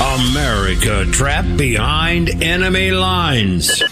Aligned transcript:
America 0.00 1.06
trapped 1.10 1.56
behind 1.56 2.42
enemy 2.42 2.90
lines. 2.90 3.82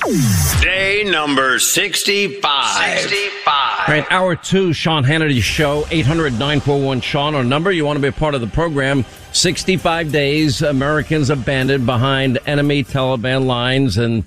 Day 0.61 1.03
number 1.05 1.59
65. 1.59 3.01
65. 3.01 3.45
All 3.47 3.95
right, 3.95 4.07
hour 4.11 4.37
two, 4.37 4.75
Sean 4.75 5.03
Hannity 5.03 5.41
Show, 5.43 5.87
800 5.91 6.35
941 6.35 7.01
Sean, 7.01 7.35
our 7.35 7.43
number. 7.43 7.73
You 7.73 7.87
want 7.87 7.97
to 7.97 8.03
be 8.03 8.09
a 8.09 8.13
part 8.13 8.35
of 8.35 8.43
the 8.43 8.47
program. 8.47 9.07
65 9.33 10.13
days, 10.13 10.61
Americans 10.61 11.31
abandoned 11.31 11.87
behind 11.87 12.39
enemy 12.47 12.85
Taliban 12.85 13.47
lines, 13.47 13.97
and 13.97 14.25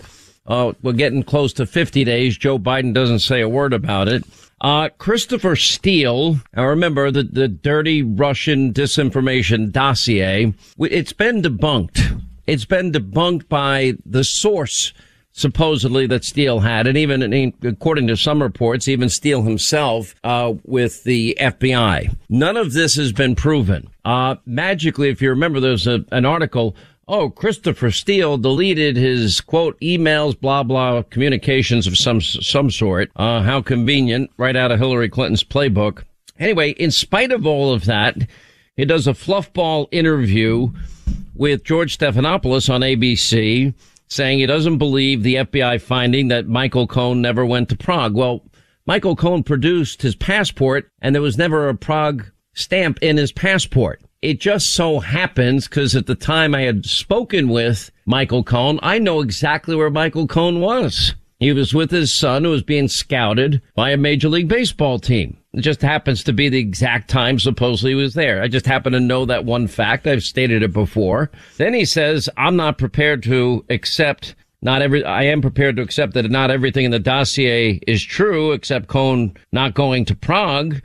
uh, 0.48 0.74
we're 0.82 0.94
getting 0.94 1.22
close 1.22 1.54
to 1.54 1.68
50 1.68 2.04
days. 2.04 2.38
Joe 2.38 2.58
Biden 2.58 2.94
doesn't 2.94 3.20
say 3.20 3.42
a 3.42 3.50
word 3.50 3.74
about 3.74 4.08
it. 4.08 4.24
Uh, 4.60 4.90
Christopher 4.98 5.56
Steele, 5.56 6.38
I 6.56 6.64
remember 6.64 7.12
the, 7.12 7.24
the 7.24 7.48
dirty 7.48 8.02
Russian 8.02 8.74
disinformation 8.74 9.72
dossier. 9.72 10.54
It's 10.80 11.14
been 11.14 11.42
debunked. 11.42 12.24
It's 12.48 12.66
been 12.66 12.92
debunked 12.92 13.48
by 13.50 13.94
the 14.06 14.24
source 14.24 14.94
supposedly 15.38 16.08
that 16.08 16.24
Steele 16.24 16.62
had, 16.62 16.88
and 16.88 16.98
even 16.98 17.54
according 17.64 18.08
to 18.08 18.18
some 18.18 18.42
reports, 18.42 18.88
even 18.88 19.08
Steele 19.08 19.44
himself 19.44 20.16
uh, 20.24 20.54
with 20.64 21.04
the 21.04 21.38
FBI. 21.40 22.16
None 22.28 22.58
of 22.58 22.74
this 22.74 22.96
has 22.96 23.12
been 23.12 23.36
proven. 23.36 23.88
Uh, 24.04 24.38
magically, 24.48 25.10
if 25.10 25.22
you 25.22 25.30
remember, 25.30 25.60
there's 25.60 25.86
a, 25.86 26.04
an 26.12 26.26
article 26.26 26.76
oh, 27.08 27.30
Christopher 27.30 27.92
Steele 27.92 28.38
deleted 28.38 28.98
his 28.98 29.42
quote 29.42 29.80
emails, 29.80 30.40
blah 30.40 30.64
blah 30.64 31.02
communications 31.04 31.88
of 31.88 31.98
some 31.98 32.22
some 32.22 32.70
sort. 32.70 33.12
Uh, 33.16 33.42
how 33.42 33.62
convenient, 33.62 34.30
right 34.38 34.56
out 34.56 34.72
of 34.72 34.80
Hillary 34.80 35.10
Clinton's 35.10 35.44
playbook. 35.44 36.04
Anyway, 36.40 36.72
in 36.72 36.92
spite 36.92 37.32
of 37.32 37.46
all 37.48 37.74
of 37.74 37.86
that, 37.86 38.16
he 38.76 38.86
does 38.86 39.08
a 39.08 39.14
fluffball 39.14 39.88
interview 39.92 40.70
with 41.36 41.64
George 41.64 41.98
Stephanopoulos 41.98 42.72
on 42.72 42.82
ABC, 42.82 43.74
saying 44.08 44.40
he 44.40 44.46
doesn't 44.46 44.78
believe 44.78 45.24
the 45.24 45.36
FBI 45.36 45.82
finding 45.82 46.28
that 46.28 46.48
Michael 46.48 46.88
Cohen 46.88 47.22
never 47.22 47.46
went 47.46 47.70
to 47.70 47.78
Prague. 47.78 48.14
Well, 48.14 48.44
Michael 48.86 49.16
Cohen 49.16 49.44
produced 49.44 50.02
his 50.02 50.16
passport, 50.16 50.90
and 51.02 51.14
there 51.14 51.22
was 51.22 51.38
never 51.38 51.68
a 51.68 51.76
Prague 51.76 52.26
stamp 52.54 53.00
in 53.02 53.18
his 53.18 53.32
passport. 53.32 54.02
It 54.22 54.40
just 54.40 54.74
so 54.74 55.00
happens 55.00 55.68
because 55.68 55.96
at 55.96 56.08
the 56.08 56.16
time 56.16 56.56
I 56.56 56.62
had 56.62 56.88
spoken 56.88 57.50
with 57.50 57.92
Michael 58.06 58.44
Cohen, 58.44 58.80
I 58.82 58.98
know 58.98 59.22
exactly 59.22 59.76
where 59.76 59.92
Michael 59.92 60.26
Cohen 60.26 60.60
was. 60.60 61.14
He 61.40 61.54
was 61.54 61.72
with 61.72 61.92
his 61.92 62.12
son 62.12 62.44
who 62.44 62.50
was 62.50 62.64
being 62.64 62.88
scouted 62.88 63.62
by 63.76 63.92
a 63.92 63.98
major 63.98 64.28
league 64.28 64.48
baseball 64.48 64.98
team. 64.98 65.38
It 65.54 65.62
just 65.62 65.84
happens 65.84 66.24
to 66.24 66.34
be 66.34 66.50
the 66.50 66.58
exact 66.58 67.12
time 67.12 67.38
supposedly 67.38 67.92
he 67.92 67.96
was 67.96 68.16
there. 68.16 68.42
I 68.42 68.48
just 68.48 68.66
happen 68.66 68.94
to 68.94 69.00
know 69.00 69.26
that 69.26 69.46
one 69.46 69.68
fact. 69.68 70.08
I've 70.08 70.24
stated 70.24 70.64
it 70.64 70.74
before. 70.74 71.30
Then 71.58 71.76
he 71.76 71.86
says, 71.86 72.28
I'm 72.38 72.56
not 72.56 72.80
prepared 72.80 73.22
to 73.24 73.64
accept 73.70 74.34
not 74.64 74.82
every, 74.82 75.04
I 75.06 75.24
am 75.24 75.42
prepared 75.42 75.76
to 75.76 75.84
accept 75.84 76.16
that 76.16 76.32
not 76.32 76.50
everything 76.50 76.86
in 76.86 76.92
the 76.92 76.98
dossier 76.98 77.80
is 77.86 78.04
true 78.04 78.52
except 78.52 78.88
Cohen 78.88 79.38
not 79.52 79.76
going 79.76 80.06
to 80.06 80.16
Prague 80.16 80.82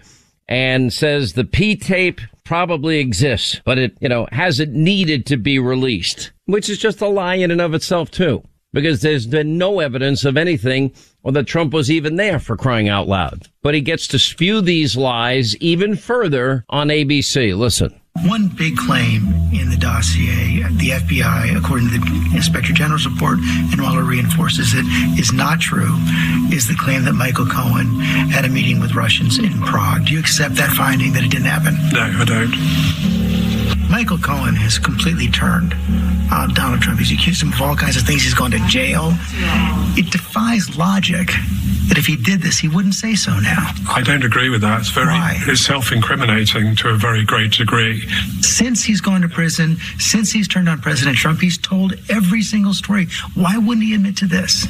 and 0.48 0.92
says 0.92 1.32
the 1.32 1.44
P 1.44 1.76
tape 1.76 2.20
probably 2.44 2.98
exists, 2.98 3.60
but 3.64 3.78
it, 3.78 3.96
you 4.00 4.08
know, 4.08 4.26
hasn't 4.32 4.72
needed 4.72 5.26
to 5.26 5.36
be 5.36 5.58
released, 5.58 6.32
which 6.46 6.68
is 6.68 6.78
just 6.78 7.00
a 7.00 7.08
lie 7.08 7.36
in 7.36 7.50
and 7.50 7.60
of 7.60 7.74
itself 7.74 8.10
too, 8.10 8.42
because 8.72 9.00
there's 9.00 9.26
been 9.26 9.56
no 9.56 9.80
evidence 9.80 10.24
of 10.24 10.36
anything 10.36 10.92
or 11.22 11.32
that 11.32 11.46
Trump 11.46 11.72
was 11.72 11.90
even 11.90 12.16
there 12.16 12.38
for 12.38 12.56
crying 12.56 12.88
out 12.88 13.08
loud. 13.08 13.48
But 13.62 13.74
he 13.74 13.80
gets 13.80 14.06
to 14.08 14.18
spew 14.18 14.60
these 14.60 14.96
lies 14.96 15.56
even 15.58 15.96
further 15.96 16.64
on 16.68 16.88
ABC. 16.88 17.56
Listen. 17.56 17.98
One 18.20 18.48
big 18.48 18.76
claim 18.76 19.32
in 19.52 19.70
the 19.70 19.76
dossier, 19.76 20.62
the 20.76 20.90
FBI, 20.90 21.56
according 21.56 21.88
to 21.88 21.98
the 21.98 22.36
Inspector 22.36 22.72
General's 22.74 23.06
report, 23.06 23.38
and 23.38 23.76
Mueller 23.78 24.04
reinforces 24.04 24.74
it, 24.74 24.84
is 25.18 25.32
not 25.32 25.60
true, 25.60 25.96
is 26.52 26.68
the 26.68 26.76
claim 26.78 27.04
that 27.04 27.14
Michael 27.14 27.46
Cohen 27.46 27.98
had 28.30 28.44
a 28.44 28.48
meeting 28.50 28.80
with 28.80 28.94
Russians 28.94 29.38
in 29.38 29.58
Prague. 29.62 30.06
Do 30.06 30.12
you 30.12 30.20
accept 30.20 30.56
that 30.56 30.70
finding 30.76 31.14
that 31.14 31.24
it 31.24 31.30
didn't 31.30 31.46
happen? 31.46 31.74
No, 31.90 32.20
I 32.20 32.24
don't. 32.24 33.41
Michael 33.92 34.16
Cohen 34.16 34.56
has 34.56 34.78
completely 34.78 35.28
turned 35.28 35.74
on 36.32 36.54
Donald 36.54 36.80
Trump. 36.80 36.98
He's 36.98 37.12
accused 37.12 37.42
him 37.42 37.52
of 37.52 37.60
all 37.60 37.76
kinds 37.76 37.98
of 37.98 38.04
things. 38.04 38.22
He's 38.22 38.32
gone 38.32 38.50
to 38.52 38.58
jail. 38.66 39.10
It 39.98 40.10
defies 40.10 40.78
logic 40.78 41.26
that 41.88 41.98
if 41.98 42.06
he 42.06 42.16
did 42.16 42.40
this, 42.40 42.58
he 42.58 42.68
wouldn't 42.68 42.94
say 42.94 43.14
so 43.14 43.38
now. 43.40 43.70
I 43.86 44.00
don't 44.00 44.24
agree 44.24 44.48
with 44.48 44.62
that. 44.62 44.80
It's 44.80 44.88
very 44.88 45.08
Why? 45.08 45.36
it's 45.40 45.60
self-incriminating 45.60 46.74
to 46.76 46.88
a 46.88 46.96
very 46.96 47.22
great 47.26 47.52
degree. 47.52 48.00
Since 48.40 48.82
he's 48.82 49.02
gone 49.02 49.20
to 49.20 49.28
prison, 49.28 49.76
since 49.98 50.32
he's 50.32 50.48
turned 50.48 50.70
on 50.70 50.80
President 50.80 51.18
Trump, 51.18 51.40
he's 51.40 51.58
told 51.58 51.92
every 52.08 52.40
single 52.40 52.72
story. 52.72 53.08
Why 53.34 53.58
wouldn't 53.58 53.84
he 53.84 53.94
admit 53.94 54.16
to 54.18 54.26
this? 54.26 54.64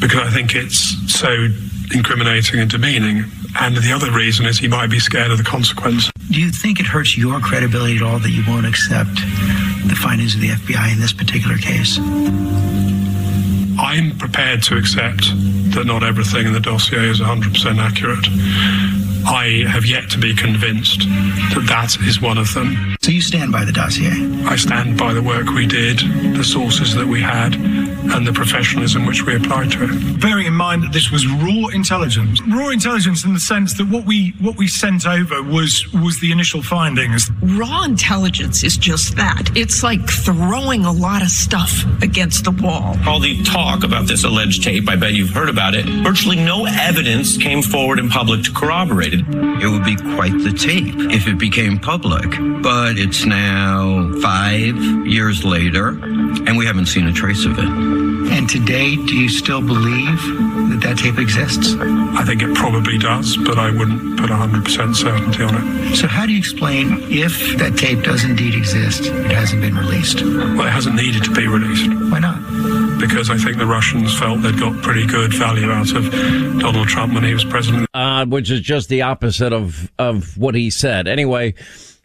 Because 0.00 0.20
I 0.20 0.30
think 0.30 0.54
it's 0.54 0.78
so 1.12 1.48
incriminating 1.92 2.60
and 2.60 2.70
demeaning. 2.70 3.24
And 3.60 3.76
the 3.76 3.92
other 3.92 4.10
reason 4.10 4.46
is 4.46 4.58
he 4.58 4.68
might 4.68 4.90
be 4.90 4.98
scared 4.98 5.30
of 5.30 5.38
the 5.38 5.44
consequence. 5.44 6.10
Do 6.30 6.40
you 6.40 6.50
think 6.50 6.80
it 6.80 6.86
hurts 6.86 7.16
your 7.16 7.40
credibility 7.40 7.96
at 7.96 8.02
all 8.02 8.18
that 8.18 8.30
you 8.30 8.44
won't 8.46 8.66
accept 8.66 9.14
the 9.86 9.96
findings 10.00 10.34
of 10.34 10.40
the 10.40 10.48
FBI 10.50 10.92
in 10.92 11.00
this 11.00 11.12
particular 11.12 11.56
case? 11.56 11.98
I'm 13.80 14.18
prepared 14.18 14.62
to 14.64 14.76
accept 14.76 15.22
that 15.74 15.84
not 15.86 16.02
everything 16.02 16.46
in 16.46 16.52
the 16.52 16.60
dossier 16.60 17.08
is 17.08 17.20
100% 17.20 17.78
accurate. 17.78 18.26
I 19.26 19.64
have 19.68 19.84
yet 19.84 20.10
to 20.10 20.18
be 20.18 20.34
convinced 20.34 21.00
that 21.00 21.64
that 21.68 21.96
is 22.06 22.20
one 22.20 22.38
of 22.38 22.52
them. 22.54 22.96
So 23.02 23.10
you 23.10 23.20
stand 23.20 23.52
by 23.52 23.64
the 23.64 23.72
dossier? 23.72 24.10
I 24.46 24.56
stand 24.56 24.98
by 24.98 25.12
the 25.12 25.22
work 25.22 25.50
we 25.50 25.66
did, 25.66 25.98
the 26.34 26.44
sources 26.44 26.94
that 26.94 27.06
we 27.06 27.20
had, 27.20 27.54
and 28.14 28.26
the 28.26 28.32
professionalism 28.32 29.06
which 29.06 29.24
we 29.24 29.36
applied 29.36 29.70
to 29.72 29.84
it. 29.84 30.20
Bearing 30.20 30.46
in 30.46 30.54
mind 30.54 30.82
that 30.82 30.92
this 30.92 31.10
was 31.10 31.26
raw 31.26 31.68
intelligence, 31.72 32.40
raw 32.42 32.68
intelligence 32.68 33.24
in 33.24 33.34
the 33.34 33.40
sense 33.40 33.74
that 33.78 33.88
what 33.88 34.04
we 34.04 34.34
what 34.40 34.56
we 34.56 34.66
sent 34.66 35.06
over 35.06 35.42
was 35.42 35.86
was 35.92 36.20
the 36.20 36.32
initial 36.32 36.62
findings. 36.62 37.30
Raw 37.42 37.84
intelligence 37.84 38.64
is 38.64 38.76
just 38.76 39.16
that. 39.16 39.50
It's 39.56 39.82
like 39.82 40.08
throwing 40.08 40.84
a 40.84 40.92
lot 40.92 41.22
of 41.22 41.28
stuff 41.28 41.84
against 42.02 42.44
the 42.44 42.50
wall. 42.50 42.96
All 43.06 43.20
the 43.20 43.42
talk 43.42 43.84
about 43.84 44.06
this 44.06 44.24
alleged 44.24 44.62
tape, 44.62 44.88
I 44.88 44.96
bet 44.96 45.12
you've 45.12 45.30
heard 45.30 45.48
about 45.48 45.74
it. 45.74 45.86
Virtually 45.86 46.36
no 46.36 46.66
evidence 46.66 47.36
came 47.36 47.62
forward 47.62 47.98
in 47.98 48.08
public 48.08 48.44
to 48.44 48.52
corroborate 48.52 49.14
it. 49.14 49.24
It 49.28 49.68
would 49.68 49.84
be 49.84 49.96
quite 49.96 50.32
the 50.32 50.52
tape 50.52 50.94
if 51.12 51.26
it 51.26 51.38
became 51.38 51.78
public. 51.78 52.30
But 52.62 52.98
it's 52.98 53.24
now 53.24 54.12
five 54.22 54.76
years 55.06 55.44
later, 55.44 55.88
and 55.88 56.56
we 56.56 56.66
haven't 56.66 56.86
seen 56.86 57.06
a 57.06 57.12
trace 57.12 57.44
of 57.44 57.58
it. 57.58 57.87
And 58.30 58.48
today, 58.48 58.96
do 58.96 59.16
you 59.16 59.28
still 59.28 59.60
believe 59.60 60.20
that 60.70 60.80
that 60.82 60.98
tape 60.98 61.18
exists? 61.18 61.74
I 61.78 62.24
think 62.24 62.42
it 62.42 62.54
probably 62.54 62.98
does, 62.98 63.36
but 63.36 63.58
I 63.58 63.70
wouldn't 63.70 64.18
put 64.18 64.30
100% 64.30 64.94
certainty 64.94 65.42
on 65.42 65.54
it. 65.54 65.96
So, 65.96 66.06
how 66.06 66.26
do 66.26 66.32
you 66.32 66.38
explain 66.38 66.98
if 67.10 67.56
that 67.58 67.76
tape 67.78 68.02
does 68.02 68.24
indeed 68.24 68.54
exist, 68.54 69.06
it 69.06 69.30
hasn't 69.30 69.62
been 69.62 69.76
released? 69.76 70.22
Well, 70.22 70.66
it 70.66 70.70
hasn't 70.70 70.96
needed 70.96 71.24
to 71.24 71.32
be 71.32 71.46
released. 71.46 71.88
Why 72.10 72.18
not? 72.18 72.38
Because 72.98 73.30
I 73.30 73.36
think 73.38 73.58
the 73.58 73.66
Russians 73.66 74.18
felt 74.18 74.42
they'd 74.42 74.58
got 74.58 74.82
pretty 74.82 75.06
good 75.06 75.32
value 75.32 75.70
out 75.70 75.92
of 75.92 76.10
Donald 76.58 76.88
Trump 76.88 77.14
when 77.14 77.24
he 77.24 77.32
was 77.32 77.44
president. 77.44 77.88
Uh, 77.94 78.26
which 78.26 78.50
is 78.50 78.60
just 78.60 78.88
the 78.88 79.02
opposite 79.02 79.52
of, 79.52 79.90
of 79.98 80.36
what 80.36 80.54
he 80.54 80.70
said. 80.70 81.06
Anyway, 81.06 81.54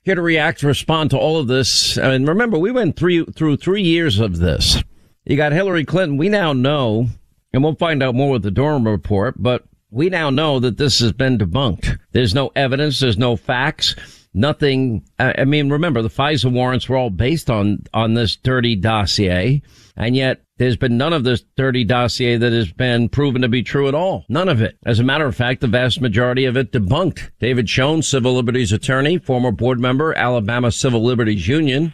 here 0.04 0.16
to 0.16 0.22
react, 0.22 0.64
respond 0.64 1.10
to 1.12 1.18
all 1.18 1.38
of 1.38 1.48
this. 1.48 1.98
And 1.98 2.28
remember, 2.28 2.60
we 2.60 2.72
went 2.72 2.96
three, 2.96 3.26
through 3.26 3.58
three 3.58 3.82
years 3.82 4.20
of 4.20 4.38
this. 4.38 4.84
You 5.26 5.38
got 5.38 5.54
Hillary 5.54 5.86
Clinton. 5.86 6.18
We 6.18 6.30
now 6.30 6.54
know, 6.54 7.08
and 7.54 7.64
we'll 7.64 7.76
find 7.76 8.04
out 8.04 8.16
more 8.16 8.32
with 8.32 8.44
the 8.44 8.52
Durham 8.52 8.88
report, 8.88 9.36
but 9.38 9.64
we 9.90 10.10
now 10.10 10.30
know 10.30 10.60
that 10.60 10.78
this 10.78 11.00
has 11.00 11.14
been 11.14 11.38
debunked. 11.38 11.98
There's 12.12 12.34
no 12.34 12.52
evidence. 12.56 13.00
There's 13.00 13.18
no 13.18 13.36
facts. 13.36 13.96
Nothing. 14.34 15.06
I 15.20 15.46
mean, 15.46 15.70
remember 15.70 16.02
the 16.02 16.10
FISA 16.10 16.52
warrants 16.52 16.90
were 16.90 16.98
all 16.98 17.12
based 17.12 17.50
on, 17.50 17.84
on 17.94 18.16
this 18.16 18.36
dirty 18.36 18.76
dossier. 18.76 19.62
And 19.96 20.16
yet 20.16 20.42
there's 20.58 20.76
been 20.76 20.98
none 20.98 21.14
of 21.14 21.24
this 21.24 21.44
dirty 21.56 21.84
dossier 21.84 22.38
that 22.38 22.52
has 22.52 22.72
been 22.72 23.10
proven 23.10 23.44
to 23.44 23.48
be 23.48 23.62
true 23.62 23.88
at 23.88 23.94
all. 23.94 24.26
None 24.28 24.50
of 24.50 24.62
it. 24.62 24.78
As 24.86 25.00
a 25.00 25.04
matter 25.04 25.26
of 25.26 25.36
fact, 25.36 25.62
the 25.62 25.68
vast 25.68 26.02
majority 26.02 26.46
of 26.46 26.58
it 26.58 26.72
debunked. 26.72 27.30
David 27.40 27.70
Schoen, 27.70 28.02
civil 28.02 28.34
liberties 28.34 28.72
attorney, 28.72 29.20
former 29.20 29.52
board 29.52 29.80
member, 29.80 30.16
Alabama 30.16 30.72
Civil 30.72 31.04
Liberties 31.04 31.48
Union. 31.48 31.94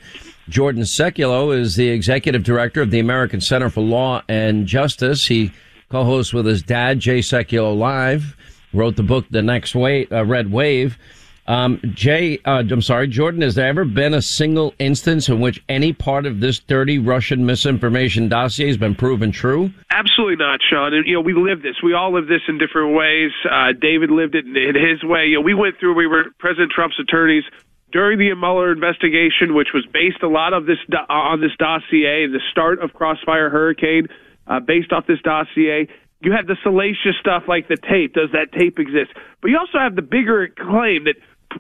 Jordan 0.50 0.82
Sekulow 0.82 1.56
is 1.56 1.76
the 1.76 1.90
executive 1.90 2.44
director 2.44 2.82
of 2.82 2.90
the 2.90 3.00
American 3.00 3.40
Center 3.40 3.70
for 3.70 3.82
Law 3.82 4.24
and 4.28 4.66
Justice. 4.66 5.28
He 5.28 5.52
co-hosts 5.90 6.34
with 6.34 6.48
his 6.48 6.64
dad, 6.64 7.00
Jay 7.00 7.20
Sekulow 7.20 7.78
Live, 7.78 8.36
wrote 8.74 8.96
the 8.96 9.04
book, 9.04 9.26
The 9.30 9.44
Next 9.44 9.76
Wave, 9.76 10.12
uh, 10.12 10.26
Red 10.26 10.52
Wave. 10.52 10.98
Um, 11.46 11.80
Jay, 11.96 12.38
uh, 12.46 12.64
I'm 12.70 12.82
sorry, 12.82 13.08
Jordan, 13.08 13.42
has 13.42 13.56
there 13.56 13.68
ever 13.68 13.84
been 13.84 14.14
a 14.14 14.22
single 14.22 14.74
instance 14.78 15.30
in 15.30 15.40
which 15.40 15.64
any 15.68 15.94
part 15.94 16.28
of 16.28 16.40
this 16.40 16.60
dirty 16.60 17.00
Russian 17.00 17.44
misinformation 17.44 18.30
dossier 18.30 18.68
has 18.68 18.78
been 18.78 18.94
proven 18.94 19.32
true? 19.32 19.72
Absolutely 19.90 20.36
not, 20.36 20.60
Sean. 20.68 20.94
And, 20.94 21.08
you 21.08 21.14
know, 21.16 21.22
we 21.22 21.34
live 21.34 21.64
this. 21.64 21.78
We 21.84 21.94
all 21.94 22.14
live 22.14 22.28
this 22.28 22.42
in 22.48 22.60
different 22.60 22.96
ways. 22.96 23.32
Uh, 23.50 23.74
David 23.80 24.12
lived 24.12 24.36
it 24.36 24.46
in, 24.46 24.56
in 24.56 24.76
his 24.76 25.04
way. 25.04 25.26
You 25.26 25.36
know, 25.36 25.42
we 25.42 25.56
went 25.56 25.80
through, 25.80 25.96
we 25.96 26.06
were 26.06 26.26
President 26.38 26.72
Trump's 26.72 27.00
attorneys 27.00 27.44
during 27.92 28.20
the 28.20 28.34
Mueller 28.36 28.72
investigation, 28.72 29.54
which 29.54 29.70
was 29.74 29.86
based 29.92 30.22
a 30.24 30.28
lot 30.28 30.54
of 30.54 30.66
this 30.66 30.78
on 31.10 31.42
this 31.42 31.56
dossier, 31.58 32.28
the 32.28 32.42
start 32.52 32.82
of 32.82 32.94
Crossfire 32.94 33.50
Hurricane, 33.50 34.08
uh, 34.48 34.60
based 34.60 34.92
off 34.92 35.08
this 35.08 35.22
dossier. 35.22 35.88
You 36.22 36.34
have 36.34 36.48
the 36.48 36.58
salacious 36.64 37.16
stuff 37.20 37.44
like 37.48 37.68
the 37.68 37.78
tape. 37.78 38.14
Does 38.14 38.32
that 38.34 38.52
tape 38.52 38.78
exist? 38.78 39.12
But 39.42 39.52
you 39.52 39.58
also 39.58 39.80
have 39.80 39.96
the 39.96 40.02
bigger 40.02 40.50
claim 40.50 41.06
that 41.06 41.16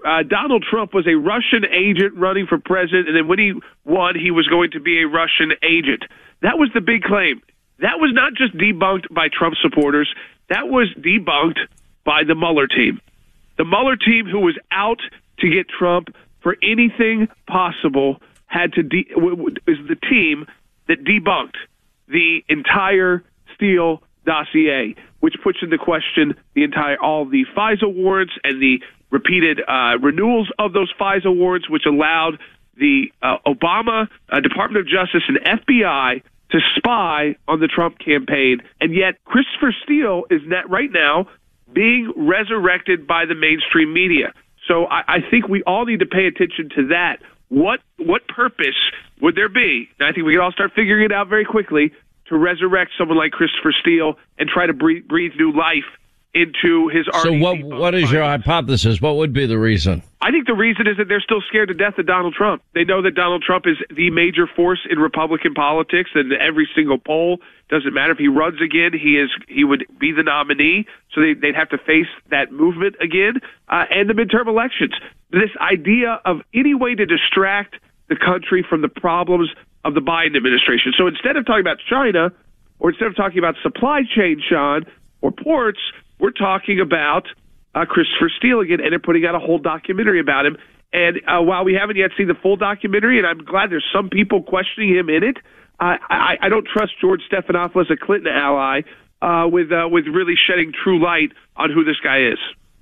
uh, 0.05 0.23
Donald 0.23 0.65
Trump 0.69 0.93
was 0.93 1.07
a 1.07 1.15
Russian 1.15 1.65
agent 1.65 2.15
running 2.15 2.45
for 2.45 2.59
president, 2.59 3.07
and 3.07 3.15
then 3.15 3.27
when 3.27 3.39
he 3.39 3.53
won, 3.85 4.15
he 4.15 4.31
was 4.31 4.47
going 4.47 4.71
to 4.71 4.79
be 4.79 5.01
a 5.01 5.07
Russian 5.07 5.53
agent. 5.63 6.03
That 6.41 6.57
was 6.57 6.69
the 6.73 6.81
big 6.81 7.03
claim. 7.03 7.41
That 7.79 7.97
was 7.99 8.11
not 8.13 8.33
just 8.33 8.55
debunked 8.57 9.13
by 9.13 9.29
Trump 9.31 9.55
supporters. 9.61 10.13
That 10.49 10.67
was 10.67 10.93
debunked 10.99 11.59
by 12.03 12.23
the 12.27 12.35
Mueller 12.35 12.67
team. 12.67 12.99
The 13.57 13.65
Mueller 13.65 13.95
team, 13.95 14.25
who 14.25 14.39
was 14.39 14.57
out 14.71 14.99
to 15.39 15.49
get 15.49 15.67
Trump 15.67 16.09
for 16.41 16.55
anything 16.63 17.27
possible, 17.47 18.21
had 18.47 18.73
to 18.73 18.83
de- 18.83 19.07
is 19.67 19.77
the 19.87 19.97
team 20.09 20.45
that 20.87 21.03
debunked 21.03 21.57
the 22.07 22.43
entire 22.49 23.23
Steele 23.55 24.01
dossier, 24.25 24.95
which 25.19 25.35
puts 25.43 25.59
into 25.61 25.77
question 25.77 26.35
the 26.55 26.63
entire 26.63 26.99
all 26.99 27.25
the 27.25 27.45
FISA 27.55 27.93
warrants 27.93 28.33
and 28.43 28.61
the 28.61 28.81
repeated 29.11 29.61
uh, 29.67 29.97
renewals 30.01 30.49
of 30.57 30.73
those 30.73 30.91
FISA 30.99 31.35
warrants, 31.35 31.69
which 31.69 31.85
allowed 31.85 32.39
the 32.77 33.11
uh, 33.21 33.37
Obama 33.45 34.07
uh, 34.29 34.39
Department 34.39 34.85
of 34.85 34.87
Justice 34.87 35.23
and 35.27 35.37
FBI 35.37 36.23
to 36.51 36.59
spy 36.75 37.35
on 37.47 37.59
the 37.59 37.67
Trump 37.67 37.99
campaign. 37.99 38.61
And 38.81 38.95
yet, 38.95 39.23
Christopher 39.25 39.75
Steele 39.83 40.23
is 40.29 40.41
net 40.45 40.69
right 40.69 40.91
now 40.91 41.27
being 41.71 42.11
resurrected 42.15 43.05
by 43.05 43.25
the 43.25 43.35
mainstream 43.35 43.93
media. 43.93 44.33
So 44.69 44.85
I, 44.85 45.01
I 45.07 45.17
think 45.29 45.49
we 45.49 45.63
all 45.63 45.85
need 45.85 45.99
to 45.99 46.05
pay 46.05 46.27
attention 46.27 46.69
to 46.75 46.87
that. 46.89 47.17
What 47.49 47.79
what 47.97 48.27
purpose 48.27 48.77
would 49.19 49.35
there 49.35 49.49
be? 49.49 49.89
And 49.99 50.07
I 50.07 50.13
think 50.13 50.25
we 50.25 50.33
can 50.33 50.41
all 50.41 50.51
start 50.51 50.71
figuring 50.75 51.03
it 51.03 51.11
out 51.11 51.27
very 51.27 51.43
quickly 51.43 51.91
to 52.27 52.37
resurrect 52.37 52.91
someone 52.97 53.17
like 53.17 53.31
Christopher 53.31 53.73
Steele 53.81 54.13
and 54.37 54.47
try 54.47 54.67
to 54.67 54.73
breathe, 54.73 55.07
breathe 55.07 55.31
new 55.37 55.51
life 55.51 55.89
into 56.33 56.89
his 56.89 57.07
argument. 57.11 57.63
So 57.63 57.67
what 57.67 57.79
what 57.79 57.95
is 57.95 58.11
your 58.11 58.23
hypothesis? 58.23 59.01
What 59.01 59.15
would 59.15 59.33
be 59.33 59.45
the 59.45 59.57
reason? 59.57 60.03
I 60.21 60.31
think 60.31 60.45
the 60.45 60.53
reason 60.53 60.85
is 60.85 60.97
that 60.97 61.07
they're 61.07 61.21
still 61.21 61.41
scared 61.47 61.69
to 61.69 61.73
death 61.73 61.97
of 61.97 62.05
Donald 62.05 62.35
Trump. 62.35 62.61
They 62.75 62.83
know 62.83 63.01
that 63.01 63.15
Donald 63.15 63.41
Trump 63.41 63.65
is 63.65 63.77
the 63.95 64.11
major 64.11 64.45
force 64.45 64.79
in 64.89 64.99
Republican 64.99 65.53
politics, 65.53 66.11
and 66.13 66.31
every 66.33 66.69
single 66.75 66.97
poll 66.97 67.39
doesn't 67.69 67.93
matter 67.93 68.11
if 68.11 68.19
he 68.19 68.27
runs 68.27 68.61
again. 68.61 68.91
He 68.93 69.17
is 69.17 69.29
he 69.47 69.63
would 69.63 69.85
be 69.99 70.11
the 70.11 70.23
nominee, 70.23 70.85
so 71.13 71.21
they, 71.21 71.33
would 71.33 71.55
have 71.55 71.69
to 71.69 71.77
face 71.79 72.09
that 72.29 72.51
movement 72.51 72.95
again, 73.01 73.39
uh, 73.69 73.85
and 73.89 74.09
the 74.09 74.13
midterm 74.13 74.47
elections. 74.47 74.93
This 75.31 75.51
idea 75.59 76.19
of 76.25 76.41
any 76.53 76.75
way 76.75 76.95
to 76.95 77.05
distract 77.05 77.75
the 78.07 78.15
country 78.15 78.65
from 78.67 78.81
the 78.81 78.89
problems 78.89 79.49
of 79.85 79.93
the 79.93 80.01
Biden 80.01 80.35
administration. 80.35 80.93
So 80.97 81.07
instead 81.07 81.37
of 81.37 81.45
talking 81.45 81.61
about 81.61 81.77
China, 81.89 82.31
or 82.79 82.89
instead 82.89 83.07
of 83.07 83.15
talking 83.15 83.39
about 83.39 83.55
supply 83.61 84.01
chain, 84.03 84.41
Sean, 84.47 84.85
or 85.21 85.31
ports, 85.31 85.79
we're 86.19 86.31
talking 86.31 86.79
about 86.79 87.27
uh, 87.73 87.85
Christopher 87.85 88.29
Steele 88.37 88.59
again, 88.59 88.79
and 88.81 88.91
they're 88.91 88.99
putting 88.99 89.25
out 89.25 89.35
a 89.35 89.39
whole 89.39 89.59
documentary 89.59 90.19
about 90.19 90.45
him. 90.45 90.57
And 90.91 91.17
uh, 91.27 91.41
while 91.41 91.63
we 91.63 91.73
haven't 91.73 91.97
yet 91.97 92.11
seen 92.17 92.27
the 92.27 92.35
full 92.35 92.55
documentary, 92.55 93.19
and 93.19 93.27
I'm 93.27 93.43
glad 93.45 93.71
there's 93.71 93.85
some 93.93 94.09
people 94.09 94.41
questioning 94.43 94.89
him 94.89 95.09
in 95.09 95.23
it, 95.23 95.37
uh, 95.79 95.95
I, 96.09 96.37
I 96.41 96.49
don't 96.49 96.67
trust 96.67 96.93
George 96.99 97.21
Stephanopoulos, 97.31 97.91
a 97.91 97.97
Clinton 97.97 98.33
ally, 98.33 98.81
uh, 99.21 99.47
with 99.51 99.71
uh, 99.71 99.87
with 99.89 100.07
really 100.07 100.35
shedding 100.35 100.73
true 100.83 101.01
light 101.01 101.31
on 101.55 101.71
who 101.71 101.83
this 101.83 101.97
guy 102.03 102.23
is. 102.23 102.39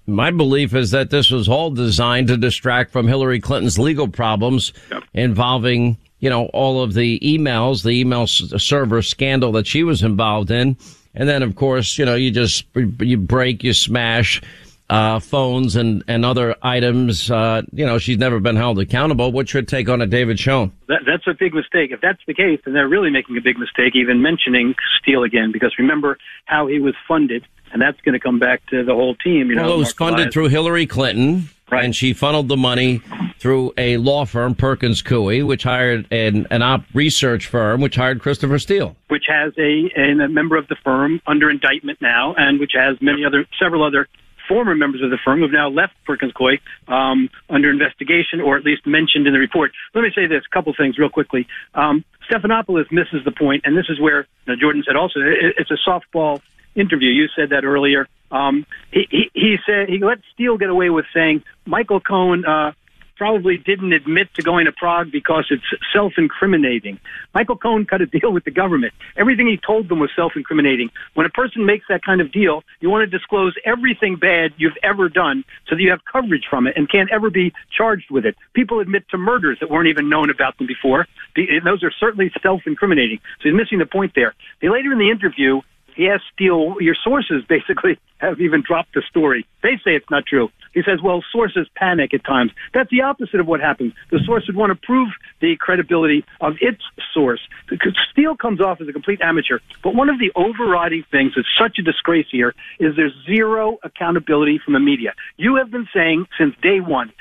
My 0.08 0.32
belief 0.32 0.74
is 0.74 0.92
that 0.92 1.10
this 1.10 1.30
was 1.30 1.50
all 1.50 1.70
designed 1.70 2.30
to 2.30 2.38
distract 2.38 2.92
from 2.92 3.08
Hillary 3.08 3.42
Clinton's 3.42 3.78
legal 3.78 4.08
problems 4.08 4.72
yep. 4.90 5.04
involving, 5.14 5.98
you 6.20 6.30
know, 6.30 6.46
all 6.54 6.82
of 6.82 6.94
the 6.94 7.20
emails, 7.20 7.84
the 7.84 7.90
email 7.90 8.26
server 8.26 9.02
scandal 9.02 9.52
that 9.52 9.68
she 9.68 9.84
was 9.84 10.04
involved 10.04 10.50
in 10.50 10.78
and 11.18 11.28
then, 11.28 11.44
of 11.44 11.56
course, 11.56 11.98
you 11.98 12.06
know, 12.06 12.16
you 12.16 12.32
just, 12.32 12.64
you 12.76 13.18
break, 13.18 13.64
you 13.64 13.74
smash, 13.74 14.42
uh, 14.90 15.20
phones 15.20 15.76
and, 15.76 16.04
and 16.08 16.24
other 16.24 16.56
items. 16.62 17.30
Uh, 17.30 17.62
you 17.74 17.86
know, 17.86 17.98
she's 17.98 18.18
never 18.18 18.40
been 18.40 18.56
held 18.56 18.80
accountable. 18.80 19.32
What's 19.32 19.54
your 19.54 19.64
take 19.64 19.90
on 19.90 20.02
it, 20.02 20.10
David 20.10 20.40
Schoen? 20.40 20.72
That, 20.88 21.02
that's 21.06 21.28
a 21.28 21.34
big 21.34 21.54
mistake. 21.54 21.92
If 21.92 22.00
that's 22.02 22.22
the 22.26 22.34
case, 22.34 22.62
then 22.64 22.74
they're 22.74 22.88
really 22.88 23.10
making 23.10 23.36
a 23.36 23.42
big 23.42 23.58
mistake, 23.58 23.96
even 23.96 24.22
mentioning 24.22 24.76
Steele 25.02 25.24
again, 25.24 25.52
because 25.52 25.74
remember 25.78 26.18
how 26.46 26.68
he 26.68 26.80
was 26.80 26.94
funded, 27.08 27.46
and 27.74 27.82
that's 27.82 28.00
going 28.02 28.14
to 28.14 28.20
come 28.20 28.40
back 28.40 28.66
to 28.68 28.84
the 28.84 28.94
whole 28.94 29.16
team. 29.16 29.50
You 29.50 29.58
well, 29.58 29.66
know, 29.66 29.74
it 29.74 29.78
was 29.78 29.88
Mark 29.88 30.12
funded 30.12 30.20
Elias. 30.20 30.34
through 30.34 30.48
Hillary 30.50 30.86
Clinton. 30.86 31.50
Right. 31.70 31.84
And 31.84 31.96
she 31.96 32.14
funneled 32.14 32.48
the 32.48 32.58
money 32.58 33.02
through 33.40 33.74
a 33.78 33.98
law 33.98 34.26
firm, 34.26 34.56
Perkins 34.56 35.02
Coie, 35.02 35.46
which 35.46 35.64
hired 35.64 36.08
an, 36.12 36.48
an 36.50 36.62
op 36.62 36.84
research 36.94 37.48
firm, 37.48 37.82
which 37.82 37.96
hired 37.96 38.22
Christopher 38.22 38.58
Steele. 38.58 38.96
Which 39.10 39.26
has 39.28 39.54
a, 39.58 39.90
a 39.96 40.28
member 40.30 40.58
of 40.58 40.68
the 40.68 40.78
firm 40.84 41.22
under 41.28 41.50
indictment 41.50 42.02
now, 42.02 42.34
and 42.38 42.60
which 42.60 42.72
has 42.74 42.98
many 43.02 43.26
other, 43.26 43.46
several 43.60 43.84
other 43.84 44.08
former 44.48 44.76
members 44.76 45.02
of 45.04 45.10
the 45.10 45.18
firm 45.24 45.42
who've 45.42 45.52
now 45.52 45.70
left 45.70 45.94
Perkins 46.06 46.32
Coie 46.32 46.60
um, 46.88 47.30
under 47.50 47.70
investigation, 47.70 48.40
or 48.40 48.58
at 48.58 48.64
least 48.64 48.88
mentioned 48.88 49.28
in 49.28 49.34
the 49.34 49.40
report. 49.40 49.72
Let 49.94 50.02
me 50.02 50.12
say 50.16 50.26
this: 50.26 50.44
a 50.50 50.54
couple 50.54 50.74
things 50.74 50.98
real 50.98 51.10
quickly. 51.10 51.48
Um, 51.76 52.06
Stephanopoulos 52.30 52.92
misses 52.92 53.24
the 53.26 53.32
point, 53.32 53.64
and 53.66 53.78
this 53.78 53.88
is 53.90 54.00
where 54.00 54.28
you 54.46 54.54
know, 54.54 54.56
Jordan 54.60 54.84
said 54.86 54.96
also 54.96 55.20
it, 55.20 55.56
it's 55.58 55.72
a 55.72 55.78
softball 55.88 56.42
interview. 56.78 57.10
You 57.10 57.28
said 57.36 57.50
that 57.50 57.66
earlier. 57.66 58.08
Um, 58.32 58.66
he, 58.92 59.08
he, 59.10 59.32
he 59.34 59.58
said 59.66 59.90
he 59.90 60.00
let 60.00 60.20
Steele 60.34 60.58
get 60.58 60.70
away 60.70 60.90
with 60.90 61.06
saying 61.14 61.44
Michael 61.66 62.00
Cohen 62.00 62.46
uh, 62.46 62.74
probably 63.16 63.58
didn't 63.58 63.94
admit 63.94 64.32
to 64.36 64.44
going 64.44 64.66
to 64.66 64.72
Prague 64.72 65.12
because 65.12 65.48
it's 65.50 65.64
self-incriminating. 65.92 67.00
Michael 67.34 67.58
Cohen 67.58 67.86
cut 67.86 68.00
a 68.02 68.06
deal 68.06 68.32
with 68.32 68.44
the 68.44 68.52
government. 68.52 68.94
Everything 69.16 69.48
he 69.48 69.58
told 69.58 69.90
them 69.90 70.00
was 70.00 70.12
self-incriminating. 70.16 70.92
When 71.16 71.26
a 71.26 71.30
person 71.30 71.66
makes 71.66 71.86
that 71.90 72.04
kind 72.04 72.22
of 72.22 72.32
deal, 72.32 72.64
you 72.80 72.92
want 72.92 73.10
to 73.10 73.18
disclose 73.18 73.56
everything 73.66 74.18
bad 74.18 74.54
you've 74.58 74.78
ever 74.84 75.10
done 75.10 75.44
so 75.68 75.76
that 75.76 75.82
you 75.82 75.90
have 75.90 76.02
coverage 76.06 76.46
from 76.48 76.68
it 76.68 76.78
and 76.78 76.88
can't 76.88 77.10
ever 77.12 77.32
be 77.32 77.54
charged 77.76 78.12
with 78.12 78.24
it. 78.24 78.36
People 78.54 78.82
admit 78.82 79.10
to 79.10 79.18
murders 79.18 79.58
that 79.62 79.72
weren't 79.72 79.88
even 79.88 80.10
known 80.10 80.30
about 80.30 80.56
them 80.60 80.68
before. 80.68 81.08
Those 81.36 81.82
are 81.84 81.92
certainly 82.00 82.32
self-incriminating. 82.44 83.20
So 83.40 83.50
he's 83.50 83.56
missing 83.56 83.80
the 83.80 83.88
point 83.88 84.14
there. 84.14 84.36
Later 84.62 84.92
in 84.92 85.00
the 85.00 85.10
interview, 85.10 85.62
asked 86.06 86.26
Steele, 86.34 86.76
your 86.80 86.96
sources 87.04 87.44
basically 87.50 88.00
have 88.18 88.40
even 88.40 88.64
dropped 88.66 88.94
the 88.94 89.02
story. 89.10 89.46
They 89.64 89.78
say 89.84 89.96
it's 89.96 90.10
not 90.10 90.26
true. 90.26 90.50
He 90.74 90.82
says, 90.84 91.00
well, 91.04 91.24
sources 91.32 91.68
panic 91.76 92.14
at 92.14 92.24
times. 92.24 92.52
That's 92.74 92.90
the 92.92 93.02
opposite 93.02 93.40
of 93.40 93.48
what 93.48 93.60
happens. 93.60 93.94
The 94.12 94.20
source 94.26 94.46
would 94.48 94.56
want 94.56 94.72
to 94.72 94.86
prove 94.86 95.10
the 95.42 95.56
credibility 95.60 96.24
of 96.40 96.54
its 96.62 96.82
source. 97.14 97.40
Because 97.68 97.98
Steele 98.12 98.36
comes 98.36 98.62
off 98.62 98.80
as 98.80 98.88
a 98.88 98.94
complete 98.94 99.20
amateur. 99.22 99.60
But 99.84 99.96
one 99.96 100.10
of 100.10 100.20
the 100.20 100.32
overriding 100.36 101.04
things 101.10 101.34
that's 101.36 101.48
such 101.60 101.80
a 101.80 101.82
disgrace 101.82 102.28
here 102.32 102.54
is 102.80 102.96
there's 102.96 103.16
zero 103.26 103.78
accountability 103.84 104.60
from 104.64 104.74
the 104.74 104.80
media. 104.80 105.14
You 105.38 105.56
have 105.56 105.72
been 105.72 105.88
saying 105.94 106.28
since 106.38 106.56
day 106.62 106.80
one, 106.80 107.12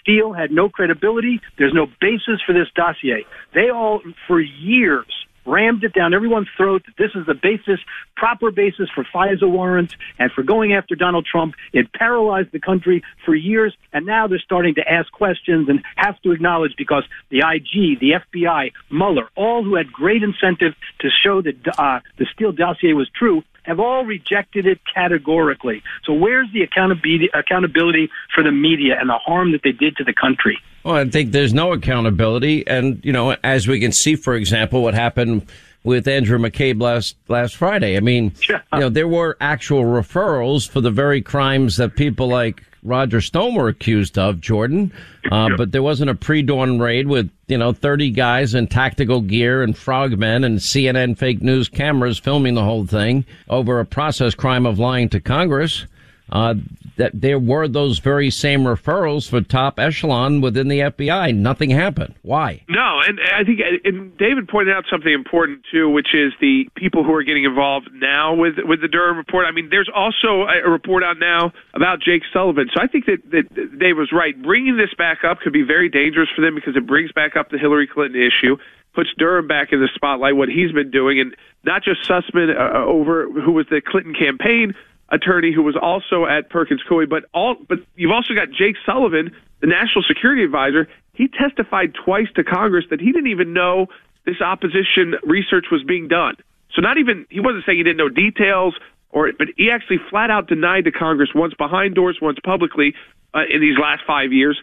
Steele 0.00 0.32
had 0.32 0.50
no 0.50 0.68
credibility. 0.68 1.40
There's 1.58 1.74
no 1.74 1.86
basis 2.00 2.40
for 2.46 2.52
this 2.52 2.68
dossier. 2.74 3.26
They 3.54 3.70
all, 3.70 4.00
for 4.26 4.40
years, 4.40 5.06
rammed 5.44 5.84
it 5.84 5.92
down 5.92 6.14
everyone's 6.14 6.48
throat 6.56 6.82
that 6.86 6.96
this 6.96 7.10
is 7.14 7.26
the 7.26 7.34
basis, 7.34 7.80
proper 8.16 8.50
basis 8.50 8.88
for 8.94 9.04
FISA 9.04 9.50
warrants 9.50 9.94
and 10.18 10.30
for 10.32 10.42
going 10.42 10.72
after 10.74 10.94
Donald 10.94 11.26
Trump. 11.26 11.54
It 11.72 11.92
paralyzed 11.92 12.52
the 12.52 12.60
country 12.60 13.02
for 13.24 13.34
years, 13.34 13.74
and 13.92 14.06
now 14.06 14.26
they're 14.26 14.38
starting 14.38 14.74
to 14.76 14.88
ask 14.88 15.10
questions 15.12 15.68
and 15.68 15.82
have 15.96 16.20
to 16.22 16.32
acknowledge 16.32 16.74
because 16.76 17.04
the 17.30 17.38
IG, 17.38 17.98
the 18.00 18.12
FBI, 18.12 18.72
Mueller, 18.90 19.28
all 19.34 19.64
who 19.64 19.74
had 19.74 19.92
great 19.92 20.22
incentive 20.22 20.74
to 21.00 21.08
show 21.10 21.42
that 21.42 21.56
uh, 21.78 22.00
the 22.18 22.26
Steele 22.32 22.52
dossier 22.52 22.92
was 22.92 23.08
true, 23.14 23.42
have 23.62 23.80
all 23.80 24.04
rejected 24.04 24.66
it 24.66 24.80
categorically. 24.92 25.82
So 26.04 26.12
where's 26.12 26.48
the 26.52 26.62
accountability 26.62 28.10
for 28.34 28.42
the 28.42 28.52
media 28.52 28.96
and 29.00 29.08
the 29.08 29.18
harm 29.18 29.52
that 29.52 29.62
they 29.62 29.72
did 29.72 29.96
to 29.96 30.04
the 30.04 30.12
country? 30.12 30.58
Well, 30.84 30.96
I 30.96 31.08
think 31.08 31.30
there's 31.30 31.54
no 31.54 31.72
accountability, 31.72 32.66
and 32.66 33.00
you 33.04 33.12
know, 33.12 33.36
as 33.44 33.68
we 33.68 33.78
can 33.78 33.92
see, 33.92 34.16
for 34.16 34.34
example, 34.34 34.82
what 34.82 34.94
happened 34.94 35.46
with 35.84 36.06
Andrew 36.06 36.38
McCabe 36.38 36.80
last 36.80 37.16
last 37.28 37.56
Friday. 37.56 37.96
I 37.96 38.00
mean, 38.00 38.32
yeah. 38.48 38.62
you 38.72 38.80
know, 38.80 38.88
there 38.88 39.08
were 39.08 39.36
actual 39.40 39.84
referrals 39.84 40.68
for 40.68 40.80
the 40.80 40.90
very 40.90 41.22
crimes 41.22 41.76
that 41.76 41.96
people 41.96 42.28
like 42.28 42.62
Roger 42.84 43.20
Stone 43.20 43.54
were 43.54 43.68
accused 43.68 44.18
of, 44.18 44.40
Jordan. 44.40 44.92
Uh, 45.30 45.50
but 45.56 45.70
there 45.70 45.82
wasn't 45.84 46.10
a 46.10 46.16
pre-dawn 46.16 46.80
raid 46.80 47.06
with, 47.06 47.30
you 47.46 47.56
know, 47.56 47.72
30 47.72 48.10
guys 48.10 48.54
in 48.54 48.66
tactical 48.66 49.20
gear 49.20 49.62
and 49.62 49.76
frogmen 49.76 50.42
and 50.42 50.58
CNN 50.58 51.16
fake 51.16 51.40
news 51.42 51.68
cameras 51.68 52.18
filming 52.18 52.54
the 52.54 52.64
whole 52.64 52.84
thing 52.84 53.24
over 53.48 53.78
a 53.78 53.86
process 53.86 54.34
crime 54.34 54.66
of 54.66 54.80
lying 54.80 55.08
to 55.10 55.20
Congress 55.20 55.86
uh, 56.32 56.54
that 56.96 57.12
there 57.14 57.38
were 57.38 57.68
those 57.68 57.98
very 57.98 58.30
same 58.30 58.60
referrals 58.60 59.28
for 59.28 59.40
top 59.42 59.78
echelon 59.78 60.40
within 60.40 60.68
the 60.68 60.80
FBI. 60.80 61.34
Nothing 61.34 61.70
happened. 61.70 62.14
Why? 62.22 62.64
No, 62.68 63.00
and 63.06 63.20
I 63.34 63.44
think 63.44 63.60
and 63.84 64.16
David 64.16 64.48
pointed 64.48 64.74
out 64.74 64.84
something 64.90 65.12
important 65.12 65.60
too, 65.70 65.90
which 65.90 66.14
is 66.14 66.32
the 66.40 66.68
people 66.74 67.04
who 67.04 67.12
are 67.12 67.22
getting 67.22 67.44
involved 67.44 67.90
now 67.92 68.34
with 68.34 68.54
with 68.64 68.80
the 68.80 68.88
Durham 68.88 69.18
report. 69.18 69.46
I 69.46 69.52
mean, 69.52 69.68
there's 69.70 69.90
also 69.94 70.46
a 70.48 70.68
report 70.68 71.04
out 71.04 71.18
now 71.18 71.52
about 71.74 72.00
Jake 72.00 72.22
Sullivan. 72.32 72.68
So 72.74 72.80
I 72.80 72.86
think 72.86 73.06
that 73.06 73.18
that 73.30 73.78
Dave 73.78 73.96
was 73.96 74.10
right. 74.10 74.40
Bringing 74.42 74.78
this 74.78 74.94
back 74.96 75.24
up 75.24 75.40
could 75.40 75.52
be 75.52 75.62
very 75.62 75.90
dangerous 75.90 76.28
for 76.34 76.40
them 76.40 76.54
because 76.54 76.76
it 76.76 76.86
brings 76.86 77.12
back 77.12 77.36
up 77.36 77.50
the 77.50 77.58
Hillary 77.58 77.86
Clinton 77.86 78.20
issue 78.20 78.56
puts 78.94 79.08
Durham 79.16 79.48
back 79.48 79.72
in 79.72 79.80
the 79.80 79.88
spotlight, 79.94 80.36
what 80.36 80.50
he's 80.50 80.70
been 80.70 80.90
doing, 80.90 81.18
and 81.18 81.34
not 81.64 81.82
just 81.82 82.06
Sussmann 82.06 82.54
uh, 82.54 82.84
over 82.84 83.26
who 83.26 83.52
was 83.52 83.64
the 83.70 83.80
Clinton 83.80 84.14
campaign 84.14 84.74
attorney 85.12 85.52
who 85.52 85.62
was 85.62 85.76
also 85.80 86.26
at 86.26 86.50
Perkins 86.50 86.82
Coie, 86.88 87.08
but 87.08 87.24
all 87.32 87.56
but 87.68 87.78
you've 87.94 88.10
also 88.10 88.34
got 88.34 88.50
Jake 88.50 88.76
Sullivan, 88.84 89.30
the 89.60 89.66
national 89.66 90.02
security 90.02 90.42
advisor. 90.42 90.88
He 91.14 91.28
testified 91.28 91.94
twice 91.94 92.28
to 92.34 92.42
Congress 92.42 92.86
that 92.90 93.00
he 93.00 93.12
didn't 93.12 93.30
even 93.30 93.52
know 93.52 93.86
this 94.24 94.40
opposition 94.40 95.14
research 95.22 95.66
was 95.70 95.82
being 95.84 96.08
done. 96.08 96.36
So 96.74 96.80
not 96.80 96.96
even 96.96 97.26
he 97.28 97.40
wasn't 97.40 97.64
saying 97.66 97.78
he 97.78 97.84
didn't 97.84 97.98
know 97.98 98.08
details 98.08 98.74
or 99.10 99.30
but 99.38 99.48
he 99.56 99.70
actually 99.70 99.98
flat 100.10 100.30
out 100.30 100.48
denied 100.48 100.84
to 100.84 100.90
Congress 100.90 101.30
once 101.34 101.54
behind 101.54 101.94
doors, 101.94 102.18
once 102.20 102.38
publicly 102.42 102.94
uh, 103.34 103.42
in 103.48 103.60
these 103.60 103.78
last 103.78 104.02
5 104.06 104.32
years. 104.32 104.60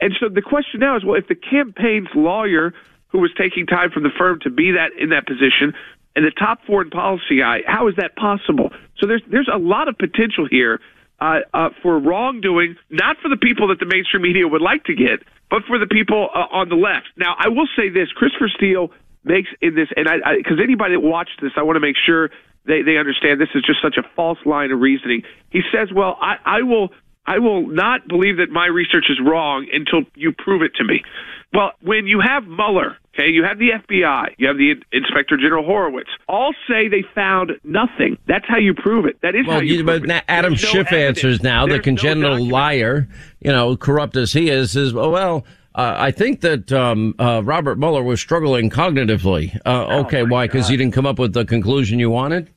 And 0.00 0.14
so 0.18 0.30
the 0.30 0.42
question 0.42 0.80
now 0.80 0.96
is 0.96 1.04
well 1.04 1.16
if 1.16 1.28
the 1.28 1.34
campaign's 1.34 2.08
lawyer 2.14 2.72
who 3.08 3.18
was 3.18 3.30
taking 3.36 3.66
time 3.66 3.90
from 3.90 4.04
the 4.04 4.10
firm 4.16 4.40
to 4.40 4.50
be 4.50 4.70
that 4.70 4.92
in 4.98 5.10
that 5.10 5.26
position 5.26 5.74
and 6.16 6.24
the 6.24 6.30
top 6.30 6.60
foreign 6.66 6.90
policy 6.90 7.38
guy. 7.38 7.60
How 7.66 7.88
is 7.88 7.96
that 7.96 8.16
possible? 8.16 8.70
So 8.98 9.06
there's 9.06 9.22
there's 9.30 9.50
a 9.52 9.58
lot 9.58 9.88
of 9.88 9.96
potential 9.98 10.46
here 10.50 10.80
uh, 11.20 11.40
uh, 11.52 11.68
for 11.82 11.98
wrongdoing, 11.98 12.76
not 12.90 13.16
for 13.22 13.28
the 13.28 13.36
people 13.36 13.68
that 13.68 13.78
the 13.78 13.86
mainstream 13.86 14.22
media 14.22 14.48
would 14.48 14.62
like 14.62 14.84
to 14.84 14.94
get, 14.94 15.20
but 15.50 15.62
for 15.64 15.78
the 15.78 15.86
people 15.86 16.28
uh, 16.34 16.46
on 16.50 16.68
the 16.68 16.76
left. 16.76 17.08
Now, 17.16 17.34
I 17.38 17.48
will 17.48 17.68
say 17.76 17.88
this: 17.88 18.08
Christopher 18.12 18.48
Steele 18.48 18.90
makes 19.24 19.50
in 19.60 19.74
this, 19.74 19.88
and 19.96 20.08
I 20.08 20.36
because 20.36 20.58
anybody 20.62 20.94
that 20.94 21.00
watched 21.00 21.40
this, 21.42 21.52
I 21.56 21.62
want 21.62 21.76
to 21.76 21.80
make 21.80 21.96
sure 21.96 22.30
they 22.66 22.82
they 22.82 22.96
understand 22.96 23.40
this 23.40 23.50
is 23.54 23.62
just 23.62 23.82
such 23.82 23.96
a 23.96 24.02
false 24.16 24.38
line 24.44 24.72
of 24.72 24.80
reasoning. 24.80 25.22
He 25.50 25.60
says, 25.72 25.92
"Well, 25.92 26.16
I, 26.20 26.36
I 26.44 26.62
will." 26.62 26.90
I 27.26 27.38
will 27.38 27.64
not 27.68 28.08
believe 28.08 28.38
that 28.38 28.50
my 28.50 28.66
research 28.66 29.04
is 29.08 29.20
wrong 29.24 29.68
until 29.72 30.10
you 30.16 30.32
prove 30.32 30.62
it 30.62 30.74
to 30.76 30.84
me. 30.84 31.04
Well, 31.52 31.72
when 31.80 32.06
you 32.06 32.20
have 32.20 32.44
Mueller, 32.48 32.96
okay, 33.14 33.30
you 33.30 33.44
have 33.44 33.58
the 33.58 33.70
FBI, 33.70 34.34
you 34.38 34.48
have 34.48 34.56
the 34.56 34.74
Inspector 34.92 35.36
General 35.36 35.64
Horowitz, 35.64 36.10
all 36.28 36.54
say 36.68 36.88
they 36.88 37.04
found 37.14 37.52
nothing. 37.64 38.18
That's 38.26 38.46
how 38.48 38.58
you 38.58 38.74
prove 38.74 39.06
it. 39.06 39.20
That 39.22 39.34
is 39.34 39.46
well, 39.46 39.56
how 39.56 39.62
you, 39.62 39.76
you 39.76 39.84
prove 39.84 40.02
but 40.02 40.10
it. 40.10 40.24
Adam 40.28 40.52
There's 40.52 40.60
Schiff 40.60 40.90
no 40.90 40.98
answers 40.98 41.42
now, 41.42 41.66
There's 41.66 41.78
the 41.78 41.82
congenital 41.82 42.38
no 42.38 42.42
liar, 42.42 43.08
you 43.40 43.52
know, 43.52 43.76
corrupt 43.76 44.16
as 44.16 44.32
he 44.32 44.48
is, 44.48 44.76
is, 44.76 44.92
well, 44.92 45.10
well 45.10 45.44
uh, 45.74 45.94
I 45.96 46.10
think 46.10 46.40
that 46.40 46.72
um, 46.72 47.14
uh, 47.18 47.42
Robert 47.44 47.78
Mueller 47.78 48.02
was 48.02 48.20
struggling 48.20 48.70
cognitively. 48.70 49.56
Uh, 49.64 49.86
Oh, 49.90 50.00
okay, 50.00 50.24
why? 50.24 50.46
Because 50.46 50.68
you 50.70 50.76
didn't 50.76 50.94
come 50.94 51.06
up 51.06 51.18
with 51.18 51.32
the 51.32 51.44
conclusion 51.44 51.98
you 51.98 52.10
wanted? 52.10 52.50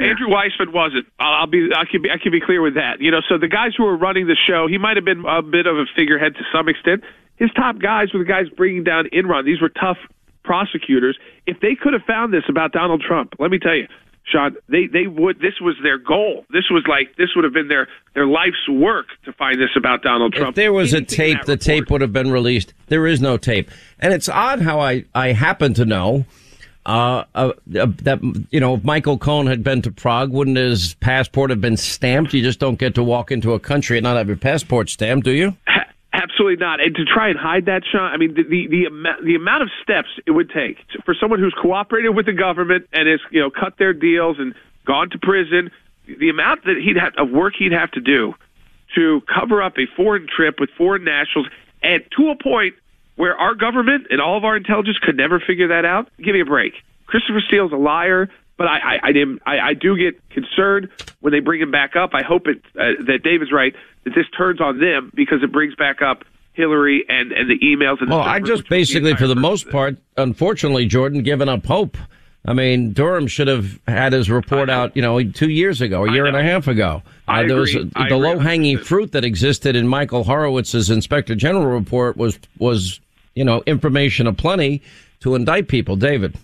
Andrew 0.00 0.28
Weissmann 0.28 0.72
wasn't. 0.72 1.06
I'll, 1.18 1.40
I'll 1.40 1.46
be. 1.46 1.70
I 1.74 1.84
can 1.84 2.02
be. 2.02 2.10
I 2.10 2.18
can 2.18 2.32
be 2.32 2.40
clear 2.40 2.60
with 2.60 2.74
that. 2.74 3.00
You 3.00 3.10
know, 3.10 3.20
so 3.28 3.38
the 3.38 3.48
guys 3.48 3.72
who 3.76 3.84
were 3.84 3.96
running 3.96 4.26
the 4.26 4.36
show, 4.36 4.66
he 4.66 4.76
might 4.76 4.96
have 4.96 5.04
been 5.04 5.24
a 5.24 5.40
bit 5.40 5.66
of 5.66 5.76
a 5.76 5.84
figurehead 5.96 6.34
to 6.34 6.42
some 6.52 6.68
extent. 6.68 7.04
His 7.36 7.50
top 7.56 7.78
guys 7.78 8.12
were 8.12 8.20
the 8.20 8.24
guys 8.24 8.48
bringing 8.56 8.84
down 8.84 9.06
Enron. 9.12 9.44
These 9.44 9.60
were 9.60 9.68
tough 9.68 9.98
prosecutors. 10.44 11.18
If 11.46 11.60
they 11.60 11.74
could 11.74 11.92
have 11.92 12.02
found 12.06 12.32
this 12.32 12.44
about 12.48 12.72
Donald 12.72 13.02
Trump, 13.02 13.34
let 13.38 13.50
me 13.50 13.58
tell 13.58 13.74
you, 13.74 13.88
Sean, 14.30 14.56
they 14.68 14.86
they 14.86 15.06
would. 15.06 15.38
This 15.40 15.60
was 15.60 15.74
their 15.82 15.98
goal. 15.98 16.46
This 16.50 16.64
was 16.70 16.84
like 16.88 17.16
this 17.16 17.30
would 17.34 17.44
have 17.44 17.52
been 17.52 17.68
their 17.68 17.88
their 18.14 18.26
life's 18.26 18.68
work 18.68 19.06
to 19.24 19.32
find 19.32 19.60
this 19.60 19.70
about 19.76 20.02
Donald 20.02 20.32
Trump. 20.32 20.50
If 20.50 20.54
there 20.54 20.72
was 20.72 20.94
Anything 20.94 21.14
a 21.14 21.16
tape, 21.16 21.44
the 21.44 21.52
report. 21.52 21.60
tape 21.60 21.90
would 21.90 22.00
have 22.00 22.12
been 22.12 22.30
released. 22.30 22.72
There 22.86 23.06
is 23.06 23.20
no 23.20 23.36
tape, 23.36 23.70
and 23.98 24.14
it's 24.14 24.28
odd 24.28 24.62
how 24.62 24.80
I 24.80 25.04
I 25.14 25.32
happen 25.32 25.74
to 25.74 25.84
know. 25.84 26.24
Uh, 26.86 27.24
uh, 27.34 27.52
that 27.66 28.20
you 28.50 28.60
know, 28.60 28.74
if 28.74 28.84
Michael 28.84 29.16
Cohen 29.16 29.46
had 29.46 29.64
been 29.64 29.80
to 29.82 29.90
Prague, 29.90 30.30
wouldn't 30.30 30.58
his 30.58 30.92
passport 30.96 31.48
have 31.48 31.60
been 31.60 31.78
stamped? 31.78 32.34
You 32.34 32.42
just 32.42 32.58
don't 32.60 32.78
get 32.78 32.94
to 32.96 33.02
walk 33.02 33.32
into 33.32 33.54
a 33.54 33.58
country 33.58 33.96
and 33.96 34.04
not 34.04 34.18
have 34.18 34.28
your 34.28 34.36
passport 34.36 34.90
stamped, 34.90 35.24
do 35.24 35.30
you? 35.32 35.56
Absolutely 36.34 36.56
not. 36.56 36.80
And 36.80 36.96
to 36.96 37.04
try 37.04 37.28
and 37.28 37.38
hide 37.38 37.66
that, 37.66 37.82
Sean, 37.90 38.12
I 38.12 38.16
mean, 38.16 38.34
the 38.34 38.42
the 38.42 38.66
the, 38.66 39.12
the 39.22 39.34
amount 39.36 39.62
of 39.62 39.70
steps 39.82 40.08
it 40.26 40.32
would 40.32 40.50
take 40.50 40.78
for 41.04 41.14
someone 41.14 41.38
who's 41.38 41.54
cooperated 41.60 42.14
with 42.14 42.26
the 42.26 42.32
government 42.32 42.88
and 42.92 43.08
has 43.08 43.20
you 43.30 43.40
know 43.40 43.50
cut 43.50 43.78
their 43.78 43.92
deals 43.92 44.38
and 44.40 44.52
gone 44.84 45.10
to 45.10 45.18
prison, 45.18 45.70
the 46.06 46.28
amount 46.30 46.64
that 46.64 46.76
he'd 46.76 46.96
have 46.96 47.14
of 47.18 47.30
work 47.30 47.54
he'd 47.56 47.70
have 47.70 47.90
to 47.92 48.00
do 48.00 48.34
to 48.96 49.22
cover 49.32 49.62
up 49.62 49.78
a 49.78 49.86
foreign 49.96 50.26
trip 50.26 50.58
with 50.58 50.70
foreign 50.76 51.04
nationals, 51.04 51.46
and 51.84 52.02
to 52.16 52.30
a 52.30 52.36
point 52.42 52.74
where 53.14 53.36
our 53.36 53.54
government 53.54 54.08
and 54.10 54.20
all 54.20 54.36
of 54.36 54.44
our 54.44 54.56
intelligence 54.56 54.98
could 54.98 55.16
never 55.16 55.38
figure 55.38 55.68
that 55.68 55.84
out. 55.84 56.08
Give 56.18 56.34
me 56.34 56.40
a 56.40 56.44
break. 56.44 56.74
Christopher 57.06 57.42
Steele's 57.46 57.70
a 57.70 57.76
liar. 57.76 58.28
But 58.56 58.68
I, 58.68 58.78
I, 58.78 58.98
I, 59.04 59.12
didn't, 59.12 59.42
I, 59.44 59.58
I 59.58 59.74
do 59.74 59.96
get 59.96 60.28
concerned 60.30 60.88
when 61.20 61.32
they 61.32 61.40
bring 61.40 61.60
him 61.60 61.70
back 61.72 61.96
up. 61.96 62.10
I 62.14 62.22
hope 62.22 62.46
it, 62.46 62.62
uh, 62.78 63.02
that 63.06 63.22
David's 63.24 63.52
right 63.52 63.74
that 64.04 64.14
this 64.14 64.26
turns 64.36 64.60
on 64.60 64.78
them 64.78 65.10
because 65.14 65.42
it 65.42 65.50
brings 65.50 65.74
back 65.74 66.02
up 66.02 66.24
Hillary 66.52 67.04
and, 67.08 67.32
and 67.32 67.50
the 67.50 67.58
emails. 67.58 68.00
And 68.00 68.10
the 68.10 68.16
Well, 68.16 68.20
I 68.20 68.38
just 68.40 68.68
basically, 68.68 69.14
for 69.16 69.26
the 69.26 69.34
most 69.34 69.68
part, 69.70 69.96
unfortunately, 70.16 70.86
Jordan, 70.86 71.22
given 71.22 71.48
up 71.48 71.66
hope. 71.66 71.96
I 72.46 72.52
mean, 72.52 72.92
Durham 72.92 73.26
should 73.26 73.48
have 73.48 73.80
had 73.88 74.12
his 74.12 74.30
report 74.30 74.68
out, 74.68 74.94
you 74.94 75.00
know, 75.00 75.22
two 75.22 75.48
years 75.48 75.80
ago, 75.80 76.04
a 76.04 76.12
year 76.12 76.26
and 76.26 76.36
a 76.36 76.42
half 76.42 76.68
ago. 76.68 77.02
I 77.26 77.42
Uh, 77.42 77.48
there 77.48 77.56
was. 77.56 77.72
The 77.72 78.16
low 78.16 78.38
hanging 78.38 78.78
fruit 78.78 79.12
that 79.12 79.24
existed 79.24 79.76
in 79.76 79.88
Michael 79.88 80.24
Horowitz's 80.24 80.90
Inspector 80.90 81.34
General 81.36 81.66
report 81.66 82.16
was 82.18 82.38
was 82.58 83.00
you 83.34 83.44
know 83.44 83.62
information 83.66 84.26
aplenty 84.26 84.82
to 85.20 85.34
indict 85.34 85.68
people. 85.68 85.96
David, 85.96 86.36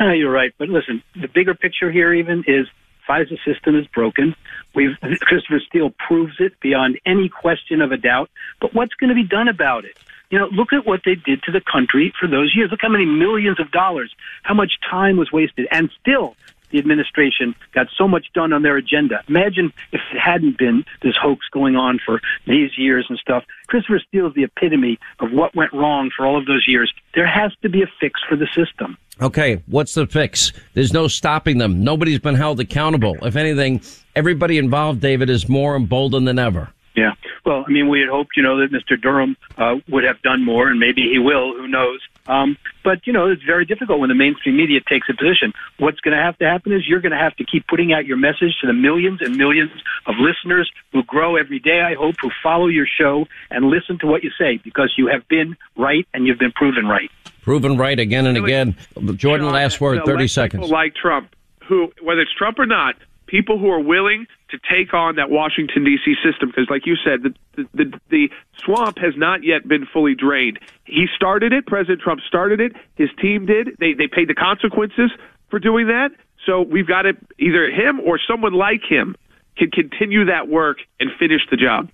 Uh, 0.00 0.12
you're 0.12 0.32
right. 0.32 0.52
But 0.58 0.68
listen, 0.68 1.02
the 1.20 1.28
bigger 1.28 1.54
picture 1.54 1.90
here 1.90 2.12
even 2.12 2.44
is 2.46 2.66
FISA 3.08 3.38
system 3.44 3.76
is 3.76 3.86
broken. 3.86 4.34
We've 4.74 4.96
Christopher 5.20 5.60
Steele 5.66 5.92
proves 6.06 6.34
it 6.38 6.58
beyond 6.60 6.98
any 7.06 7.28
question 7.28 7.80
of 7.80 7.92
a 7.92 7.96
doubt. 7.96 8.30
But 8.60 8.74
what's 8.74 8.94
going 8.94 9.08
to 9.08 9.14
be 9.14 9.24
done 9.26 9.48
about 9.48 9.84
it? 9.84 9.98
You 10.30 10.38
know, 10.38 10.48
look 10.48 10.74
at 10.74 10.86
what 10.86 11.00
they 11.06 11.14
did 11.14 11.42
to 11.44 11.52
the 11.52 11.62
country 11.62 12.12
for 12.20 12.28
those 12.28 12.54
years. 12.54 12.70
Look 12.70 12.80
how 12.82 12.90
many 12.90 13.06
millions 13.06 13.58
of 13.60 13.70
dollars, 13.70 14.14
how 14.42 14.52
much 14.52 14.72
time 14.90 15.16
was 15.16 15.32
wasted, 15.32 15.66
and 15.70 15.90
still 16.00 16.36
the 16.70 16.78
administration 16.78 17.54
got 17.72 17.86
so 17.96 18.06
much 18.06 18.26
done 18.34 18.52
on 18.52 18.60
their 18.62 18.76
agenda. 18.76 19.24
Imagine 19.26 19.72
if 19.90 20.02
it 20.12 20.18
hadn't 20.18 20.58
been 20.58 20.84
this 21.02 21.14
hoax 21.20 21.46
going 21.50 21.76
on 21.76 21.98
for 22.04 22.20
these 22.46 22.76
years 22.76 23.06
and 23.08 23.18
stuff. 23.18 23.44
Christopher 23.68 24.00
Steele 24.06 24.26
is 24.26 24.34
the 24.34 24.44
epitome 24.44 24.98
of 25.18 25.32
what 25.32 25.54
went 25.54 25.72
wrong 25.72 26.10
for 26.14 26.26
all 26.26 26.36
of 26.36 26.44
those 26.44 26.66
years. 26.68 26.92
There 27.14 27.26
has 27.26 27.52
to 27.62 27.70
be 27.70 27.82
a 27.82 27.90
fix 28.00 28.20
for 28.28 28.36
the 28.36 28.48
system. 28.54 28.98
Okay, 29.20 29.62
what's 29.66 29.94
the 29.94 30.06
fix? 30.06 30.52
There's 30.74 30.92
no 30.92 31.08
stopping 31.08 31.58
them. 31.58 31.82
Nobody's 31.82 32.20
been 32.20 32.36
held 32.36 32.60
accountable. 32.60 33.16
If 33.22 33.34
anything, 33.34 33.80
everybody 34.14 34.58
involved, 34.58 35.00
David, 35.00 35.28
is 35.28 35.48
more 35.48 35.74
emboldened 35.74 36.28
than 36.28 36.38
ever. 36.38 36.70
Yeah. 36.94 37.12
Well, 37.44 37.64
I 37.66 37.70
mean, 37.70 37.88
we 37.88 38.00
had 38.00 38.08
hoped, 38.08 38.36
you 38.36 38.42
know, 38.42 38.58
that 38.58 38.70
Mr. 38.72 39.00
Durham 39.00 39.36
uh, 39.56 39.76
would 39.88 40.04
have 40.04 40.20
done 40.22 40.44
more, 40.44 40.68
and 40.68 40.78
maybe 40.78 41.02
he 41.02 41.18
will. 41.18 41.54
Who 41.54 41.68
knows? 41.68 42.00
Um, 42.26 42.58
but 42.84 43.06
you 43.06 43.12
know, 43.12 43.30
it's 43.30 43.42
very 43.42 43.64
difficult 43.64 44.00
when 44.00 44.08
the 44.08 44.14
mainstream 44.14 44.56
media 44.56 44.80
takes 44.86 45.08
a 45.08 45.14
position. 45.14 45.52
What's 45.78 46.00
going 46.00 46.16
to 46.16 46.22
have 46.22 46.36
to 46.38 46.44
happen 46.44 46.72
is 46.72 46.86
you're 46.86 47.00
going 47.00 47.12
to 47.12 47.18
have 47.18 47.34
to 47.36 47.44
keep 47.44 47.66
putting 47.66 47.92
out 47.92 48.04
your 48.04 48.16
message 48.16 48.56
to 48.60 48.66
the 48.66 48.72
millions 48.72 49.20
and 49.22 49.36
millions 49.36 49.70
of 50.06 50.16
listeners 50.18 50.70
who 50.92 51.02
grow 51.04 51.36
every 51.36 51.58
day. 51.58 51.80
I 51.80 51.94
hope 51.94 52.16
who 52.20 52.30
follow 52.42 52.66
your 52.66 52.86
show 52.86 53.26
and 53.50 53.66
listen 53.66 53.98
to 54.00 54.06
what 54.06 54.22
you 54.22 54.30
say 54.38 54.58
because 54.58 54.92
you 54.98 55.06
have 55.06 55.26
been 55.28 55.56
right 55.76 56.06
and 56.12 56.26
you've 56.26 56.38
been 56.38 56.52
proven 56.52 56.86
right. 56.86 57.10
Proven 57.42 57.76
right 57.76 57.98
again 57.98 58.26
and 58.26 58.36
again. 58.36 58.76
Jordan, 59.16 59.46
You 59.46 59.52
know, 59.52 59.56
last 59.56 59.80
word, 59.80 60.04
thirty 60.04 60.28
seconds. 60.28 60.62
People 60.62 60.76
like 60.76 60.94
Trump, 60.94 61.34
who 61.66 61.92
whether 62.02 62.20
it's 62.20 62.34
Trump 62.34 62.58
or 62.58 62.66
not, 62.66 62.96
people 63.26 63.58
who 63.58 63.70
are 63.70 63.80
willing 63.80 64.26
to 64.50 64.58
take 64.70 64.94
on 64.94 65.16
that 65.16 65.30
Washington 65.30 65.84
D.C. 65.84 66.14
system, 66.24 66.48
because 66.48 66.68
like 66.70 66.86
you 66.86 66.96
said, 66.96 67.22
the, 67.22 67.34
the 67.56 67.68
the 67.74 68.00
the 68.10 68.30
swamp 68.64 68.98
has 68.98 69.14
not 69.16 69.44
yet 69.44 69.66
been 69.68 69.86
fully 69.86 70.14
drained. 70.14 70.58
He 70.84 71.06
started 71.14 71.52
it. 71.52 71.66
President 71.66 72.00
Trump 72.00 72.20
started 72.26 72.60
it. 72.60 72.72
His 72.96 73.10
team 73.20 73.46
did. 73.46 73.76
They 73.78 73.92
they 73.92 74.08
paid 74.08 74.28
the 74.28 74.34
consequences 74.34 75.10
for 75.50 75.58
doing 75.58 75.86
that. 75.86 76.10
So 76.46 76.62
we've 76.62 76.86
got 76.86 77.02
to 77.02 77.12
either 77.38 77.70
him 77.70 78.00
or 78.00 78.18
someone 78.26 78.52
like 78.54 78.82
him 78.88 79.16
can 79.56 79.70
continue 79.70 80.24
that 80.26 80.48
work 80.48 80.78
and 81.00 81.10
finish 81.18 81.42
the 81.50 81.56
job. 81.56 81.90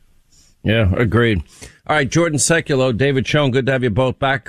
Yeah, 0.62 0.92
agreed. 0.96 1.42
All 1.86 1.96
right, 1.96 2.08
Jordan 2.08 2.38
Sekulow, 2.38 2.96
David 2.96 3.26
Schoen, 3.26 3.50
good 3.50 3.66
to 3.66 3.72
have 3.72 3.82
you 3.82 3.90
both 3.90 4.18
back. 4.18 4.48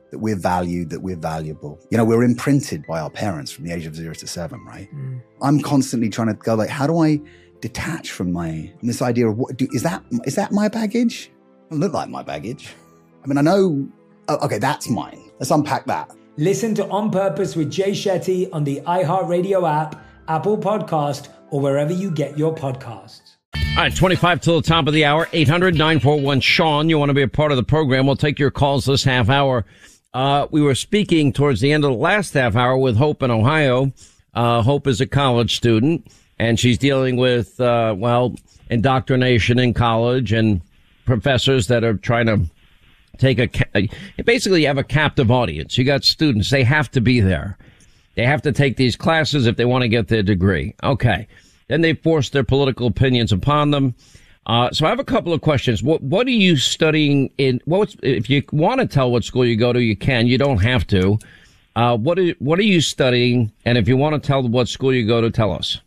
that 0.11 0.19
we're 0.19 0.35
valued, 0.35 0.89
that 0.89 1.01
we're 1.01 1.15
valuable. 1.15 1.79
You 1.89 1.97
know, 1.97 2.05
we're 2.05 2.23
imprinted 2.23 2.85
by 2.85 2.99
our 2.99 3.09
parents 3.09 3.51
from 3.51 3.65
the 3.65 3.73
age 3.73 3.85
of 3.85 3.95
zero 3.95 4.13
to 4.13 4.27
seven, 4.27 4.63
right? 4.65 4.93
Mm. 4.93 5.21
I'm 5.41 5.61
constantly 5.61 6.09
trying 6.09 6.27
to 6.27 6.33
go 6.33 6.53
like, 6.55 6.69
how 6.69 6.85
do 6.85 6.99
I 6.99 7.19
detach 7.61 8.11
from 8.11 8.31
my 8.31 8.71
from 8.79 8.87
this 8.87 9.01
idea 9.01 9.29
of 9.29 9.37
what 9.37 9.57
do, 9.57 9.67
is 9.71 9.83
that 9.83 10.03
is 10.25 10.35
that 10.35 10.51
my 10.51 10.67
baggage? 10.67 11.31
It 11.71 11.75
look 11.75 11.93
like 11.93 12.09
my 12.09 12.23
baggage. 12.23 12.73
I 13.23 13.27
mean, 13.27 13.37
I 13.37 13.41
know. 13.41 13.87
Oh, 14.27 14.45
okay, 14.45 14.59
that's 14.59 14.89
mine. 14.89 15.31
Let's 15.39 15.51
unpack 15.51 15.85
that. 15.85 16.11
Listen 16.37 16.75
to 16.75 16.87
On 16.89 17.09
Purpose 17.11 17.55
with 17.55 17.71
Jay 17.71 17.91
Shetty 17.91 18.49
on 18.51 18.63
the 18.63 18.81
iHeartRadio 18.81 19.69
app, 19.69 20.03
Apple 20.27 20.57
Podcast, 20.57 21.29
or 21.49 21.59
wherever 21.59 21.91
you 21.91 22.11
get 22.11 22.37
your 22.37 22.53
podcasts. 22.53 23.37
All 23.53 23.83
right, 23.83 23.95
25 23.95 24.41
till 24.41 24.61
the 24.61 24.67
top 24.67 24.87
of 24.87 24.93
the 24.93 25.05
hour, 25.05 25.29
800 25.31 25.75
941 25.75 26.41
Sean. 26.41 26.89
You 26.89 26.99
want 26.99 27.09
to 27.09 27.13
be 27.13 27.21
a 27.21 27.27
part 27.27 27.51
of 27.51 27.57
the 27.57 27.63
program? 27.63 28.05
We'll 28.05 28.15
take 28.15 28.37
your 28.37 28.51
calls 28.51 28.85
this 28.85 29.03
half 29.03 29.29
hour. 29.29 29.65
Uh, 30.13 30.47
we 30.51 30.61
were 30.61 30.75
speaking 30.75 31.31
towards 31.31 31.61
the 31.61 31.71
end 31.71 31.85
of 31.85 31.91
the 31.91 31.97
last 31.97 32.33
half 32.33 32.55
hour 32.55 32.77
with 32.77 32.97
Hope 32.97 33.23
in 33.23 33.31
Ohio. 33.31 33.93
Uh, 34.33 34.61
Hope 34.61 34.87
is 34.87 34.99
a 34.99 35.07
college 35.07 35.55
student 35.55 36.05
and 36.37 36.59
she's 36.59 36.77
dealing 36.77 37.15
with, 37.15 37.59
uh, 37.61 37.95
well, 37.97 38.35
indoctrination 38.69 39.57
in 39.59 39.73
college 39.73 40.33
and 40.33 40.61
professors 41.05 41.67
that 41.67 41.83
are 41.83 41.93
trying 41.93 42.25
to 42.25 42.41
take 43.17 43.39
a, 43.39 43.47
ca- 43.47 43.87
basically 44.25 44.61
you 44.61 44.67
have 44.67 44.77
a 44.77 44.83
captive 44.83 45.31
audience. 45.31 45.77
You 45.77 45.85
got 45.85 46.03
students. 46.03 46.49
They 46.49 46.63
have 46.63 46.91
to 46.91 47.01
be 47.01 47.21
there. 47.21 47.57
They 48.15 48.25
have 48.25 48.41
to 48.41 48.51
take 48.51 48.75
these 48.75 48.97
classes 48.97 49.47
if 49.47 49.55
they 49.55 49.65
want 49.65 49.83
to 49.83 49.87
get 49.87 50.09
their 50.09 50.23
degree. 50.23 50.75
Okay. 50.83 51.27
Then 51.69 51.81
they 51.81 51.93
force 51.93 52.29
their 52.29 52.43
political 52.43 52.87
opinions 52.87 53.31
upon 53.31 53.71
them. 53.71 53.95
Uh, 54.47 54.71
so 54.71 54.85
I 54.85 54.89
have 54.89 54.99
a 54.99 55.03
couple 55.03 55.33
of 55.33 55.41
questions. 55.41 55.83
What 55.83 56.01
What 56.01 56.27
are 56.27 56.31
you 56.31 56.57
studying 56.57 57.31
in? 57.37 57.61
What's 57.65 57.95
if 58.01 58.29
you 58.29 58.43
want 58.51 58.81
to 58.81 58.87
tell 58.87 59.11
what 59.11 59.23
school 59.23 59.45
you 59.45 59.55
go 59.55 59.71
to, 59.71 59.81
you 59.81 59.95
can. 59.95 60.27
You 60.27 60.37
don't 60.37 60.61
have 60.61 60.87
to. 60.87 61.19
Uh, 61.75 61.97
what 61.97 62.17
are 62.17 62.31
What 62.39 62.59
are 62.59 62.63
you 62.63 62.81
studying? 62.81 63.51
And 63.65 63.77
if 63.77 63.87
you 63.87 63.97
want 63.97 64.21
to 64.21 64.27
tell 64.27 64.47
what 64.47 64.67
school 64.67 64.93
you 64.93 65.05
go 65.05 65.21
to, 65.21 65.29
tell 65.29 65.51
us. 65.51 65.79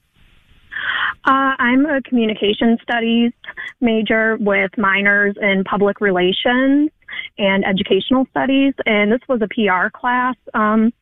Uh, 1.26 1.56
I'm 1.58 1.86
a 1.86 2.02
communication 2.02 2.76
studies 2.82 3.32
major 3.80 4.36
with 4.38 4.70
minors 4.76 5.36
in 5.40 5.64
public 5.64 6.00
relations 6.00 6.90
and 7.38 7.64
educational 7.64 8.26
studies, 8.30 8.74
and 8.86 9.10
this 9.10 9.20
was 9.28 9.40
a 9.40 9.48
PR 9.48 9.88
class. 9.88 10.36
Um, 10.52 10.92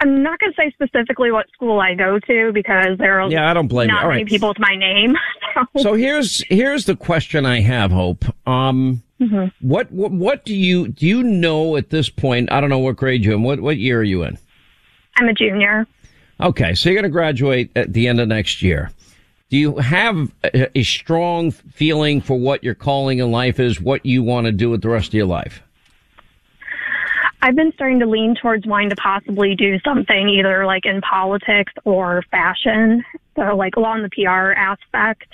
I'm 0.00 0.22
not 0.22 0.38
going 0.38 0.52
to 0.52 0.56
say 0.56 0.70
specifically 0.72 1.30
what 1.32 1.46
school 1.52 1.80
I 1.80 1.94
go 1.94 2.18
to 2.18 2.52
because 2.52 2.98
there 2.98 3.18
are 3.20 3.30
Yeah, 3.30 3.50
I 3.50 3.54
don't 3.54 3.68
blame 3.68 3.88
you. 3.88 3.94
not 3.94 4.04
All 4.04 4.10
many 4.10 4.22
right. 4.24 4.28
people 4.30 4.48
with 4.48 4.58
my 4.58 4.74
name. 4.76 5.14
So, 5.74 5.82
So 5.82 5.94
here's 5.94 6.44
here's 6.50 6.84
the 6.84 6.94
question 6.94 7.46
I 7.46 7.60
have, 7.62 7.90
Hope. 7.90 8.26
Um, 8.46 9.02
Mhm. 9.18 9.50
what, 9.62 9.90
what 9.90 10.10
what 10.12 10.44
do 10.44 10.54
you 10.54 10.88
do 10.88 11.06
you 11.06 11.22
know 11.22 11.76
at 11.78 11.88
this 11.88 12.10
point? 12.10 12.52
I 12.52 12.60
don't 12.60 12.68
know 12.68 12.78
what 12.78 12.96
grade 12.96 13.24
you're 13.24 13.32
in. 13.32 13.42
What 13.42 13.60
what 13.60 13.78
year 13.78 14.00
are 14.00 14.02
you 14.04 14.22
in? 14.24 14.36
I'm 15.16 15.28
a 15.28 15.32
junior. 15.32 15.86
Okay, 16.42 16.74
so 16.74 16.90
you're 16.90 16.94
going 17.00 17.10
to 17.10 17.14
graduate 17.14 17.70
at 17.74 17.94
the 17.94 18.06
end 18.06 18.20
of 18.20 18.28
next 18.28 18.60
year. 18.60 18.90
Do 19.48 19.56
you 19.56 19.78
have 19.78 20.30
a, 20.44 20.78
a 20.78 20.82
strong 20.82 21.52
feeling 21.52 22.20
for 22.20 22.38
what 22.38 22.62
your 22.62 22.74
calling 22.74 23.20
in 23.20 23.30
life 23.30 23.58
is? 23.58 23.80
What 23.80 24.04
you 24.04 24.22
want 24.22 24.44
to 24.44 24.52
do 24.52 24.68
with 24.68 24.82
the 24.82 24.90
rest 24.90 25.08
of 25.08 25.14
your 25.14 25.24
life? 25.24 25.62
I've 27.46 27.54
been 27.54 27.72
starting 27.74 28.00
to 28.00 28.06
lean 28.06 28.34
towards 28.34 28.66
wanting 28.66 28.90
to 28.90 28.96
possibly 28.96 29.54
do 29.54 29.78
something 29.84 30.28
either 30.28 30.66
like 30.66 30.84
in 30.84 31.00
politics 31.00 31.72
or 31.84 32.24
fashion. 32.28 33.04
So 33.36 33.54
like 33.54 33.76
along 33.76 34.02
the 34.02 34.08
PR 34.08 34.50
aspect. 34.50 35.32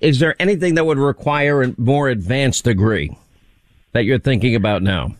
Is 0.00 0.18
there 0.18 0.34
anything 0.40 0.74
that 0.74 0.84
would 0.84 0.98
require 0.98 1.62
a 1.62 1.72
more 1.78 2.08
advanced 2.08 2.64
degree 2.64 3.16
that 3.92 4.04
you're 4.04 4.18
thinking 4.18 4.56
about 4.56 4.82
now? 4.82 5.14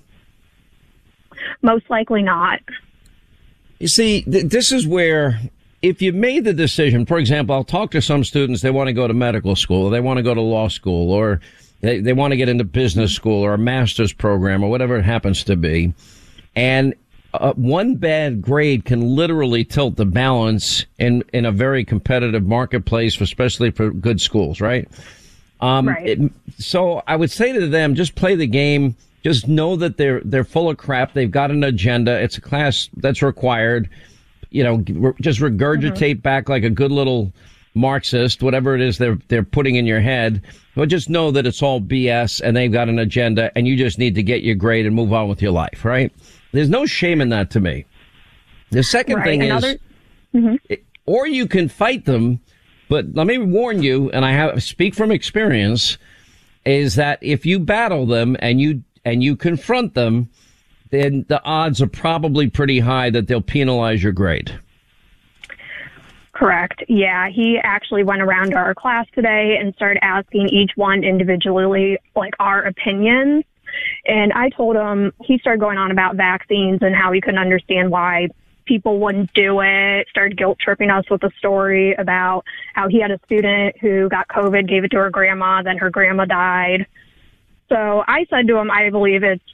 Most 1.62 1.88
likely 1.88 2.22
not. 2.22 2.58
You 3.78 3.86
see, 3.86 4.22
th- 4.22 4.46
this 4.46 4.72
is 4.72 4.84
where 4.84 5.38
if 5.80 6.02
you 6.02 6.12
made 6.12 6.42
the 6.42 6.52
decision, 6.52 7.06
for 7.06 7.18
example, 7.18 7.54
I'll 7.54 7.62
talk 7.62 7.92
to 7.92 8.02
some 8.02 8.24
students, 8.24 8.62
they 8.62 8.70
want 8.72 8.88
to 8.88 8.92
go 8.92 9.06
to 9.06 9.14
medical 9.14 9.54
school, 9.54 9.84
or 9.86 9.90
they 9.92 10.00
want 10.00 10.16
to 10.16 10.24
go 10.24 10.34
to 10.34 10.40
law 10.40 10.66
school, 10.66 11.12
or 11.12 11.40
they, 11.82 12.00
they 12.00 12.12
want 12.14 12.32
to 12.32 12.36
get 12.36 12.48
into 12.48 12.64
business 12.64 13.12
school 13.14 13.44
or 13.44 13.52
a 13.54 13.58
master's 13.58 14.12
program 14.12 14.64
or 14.64 14.70
whatever 14.70 14.96
it 14.96 15.04
happens 15.04 15.44
to 15.44 15.56
be. 15.56 15.92
And 16.56 16.94
uh, 17.34 17.52
one 17.54 17.96
bad 17.96 18.40
grade 18.42 18.84
can 18.84 19.14
literally 19.16 19.64
tilt 19.64 19.96
the 19.96 20.04
balance 20.06 20.84
in, 20.98 21.22
in 21.32 21.44
a 21.46 21.52
very 21.52 21.84
competitive 21.84 22.44
marketplace, 22.46 23.20
especially 23.20 23.70
for 23.70 23.90
good 23.90 24.20
schools, 24.20 24.60
right? 24.60 24.88
Um, 25.60 25.88
Right. 25.88 26.06
it- 26.08 26.32
so 26.58 27.02
I 27.06 27.16
would 27.16 27.30
say 27.30 27.52
to 27.52 27.66
them, 27.66 27.94
just 27.94 28.14
play 28.14 28.34
the 28.34 28.46
game. 28.46 28.94
Just 29.24 29.46
know 29.48 29.76
that 29.76 29.96
they're 29.96 30.20
they're 30.24 30.44
full 30.44 30.68
of 30.68 30.76
crap. 30.76 31.12
They've 31.14 31.30
got 31.30 31.50
an 31.52 31.62
agenda. 31.64 32.20
It's 32.20 32.36
a 32.36 32.40
class 32.40 32.88
that's 32.96 33.22
required. 33.22 33.88
You 34.50 34.64
know, 34.64 34.74
re- 34.88 35.12
just 35.20 35.38
regurgitate 35.40 36.20
back 36.22 36.48
like 36.48 36.64
a 36.64 36.70
good 36.70 36.90
little 36.92 37.32
Marxist, 37.74 38.42
whatever 38.42 38.74
it 38.74 38.80
is 38.80 38.98
they're 38.98 39.18
they're 39.28 39.42
putting 39.42 39.76
in 39.76 39.86
your 39.86 40.00
head. 40.00 40.42
But 40.74 40.88
just 40.88 41.10
know 41.10 41.30
that 41.30 41.46
it's 41.46 41.62
all 41.62 41.80
BS, 41.80 42.40
and 42.42 42.56
they've 42.56 42.72
got 42.72 42.88
an 42.88 42.98
agenda, 42.98 43.50
and 43.56 43.68
you 43.68 43.76
just 43.76 43.98
need 43.98 44.14
to 44.14 44.22
get 44.22 44.42
your 44.42 44.54
grade 44.54 44.86
and 44.86 44.94
move 44.96 45.12
on 45.12 45.28
with 45.28 45.42
your 45.42 45.52
life. 45.52 45.84
Right? 45.84 46.12
There's 46.52 46.70
no 46.70 46.86
shame 46.86 47.20
in 47.20 47.28
that 47.30 47.50
to 47.50 47.60
me. 47.60 47.84
The 48.70 48.82
second 48.82 49.16
Right. 49.16 49.24
thing 49.24 49.42
Another- 49.42 49.78
mm-hmm. 50.34 50.56
is 50.68 50.78
or 51.06 51.26
you 51.26 51.46
can 51.46 51.68
fight 51.68 52.04
them. 52.04 52.40
But 52.88 53.14
let 53.14 53.26
me 53.26 53.38
warn 53.38 53.82
you, 53.82 54.10
and 54.10 54.24
I 54.24 54.32
have 54.32 54.62
speak 54.62 54.94
from 54.94 55.10
experience, 55.10 55.96
is 56.66 56.94
that 56.96 57.18
if 57.22 57.46
you 57.46 57.58
battle 57.58 58.06
them 58.06 58.36
and 58.40 58.60
you 58.60 58.82
and 59.04 59.22
you 59.22 59.34
confront 59.34 59.94
them, 59.94 60.28
then 60.90 61.24
the 61.28 61.42
odds 61.44 61.80
are 61.80 61.86
probably 61.86 62.48
pretty 62.48 62.80
high 62.80 63.10
that 63.10 63.26
they'll 63.28 63.40
penalize 63.40 64.02
your 64.02 64.12
grade. 64.12 64.52
Correct. 66.42 66.82
Yeah, 66.88 67.28
he 67.28 67.56
actually 67.62 68.02
went 68.02 68.20
around 68.20 68.52
our 68.54 68.74
class 68.74 69.06
today 69.14 69.58
and 69.60 69.72
started 69.76 70.02
asking 70.02 70.48
each 70.48 70.72
one 70.74 71.04
individually, 71.04 71.98
like 72.16 72.34
our 72.40 72.62
opinions. 72.64 73.44
And 74.06 74.32
I 74.32 74.48
told 74.48 74.74
him 74.74 75.12
he 75.22 75.38
started 75.38 75.60
going 75.60 75.78
on 75.78 75.92
about 75.92 76.16
vaccines 76.16 76.80
and 76.82 76.96
how 76.96 77.12
he 77.12 77.20
couldn't 77.20 77.38
understand 77.38 77.92
why 77.92 78.26
people 78.64 78.98
wouldn't 78.98 79.32
do 79.34 79.60
it. 79.60 80.08
Started 80.10 80.36
guilt 80.36 80.58
tripping 80.58 80.90
us 80.90 81.04
with 81.08 81.22
a 81.22 81.30
story 81.38 81.94
about 81.94 82.44
how 82.74 82.88
he 82.88 83.00
had 83.00 83.12
a 83.12 83.20
student 83.24 83.76
who 83.80 84.08
got 84.08 84.26
COVID, 84.26 84.68
gave 84.68 84.82
it 84.82 84.88
to 84.88 84.96
her 84.96 85.10
grandma, 85.10 85.62
then 85.62 85.78
her 85.78 85.90
grandma 85.90 86.24
died. 86.24 86.86
So 87.68 88.02
I 88.08 88.26
said 88.28 88.48
to 88.48 88.56
him, 88.56 88.68
I 88.68 88.90
believe 88.90 89.22
it's 89.22 89.44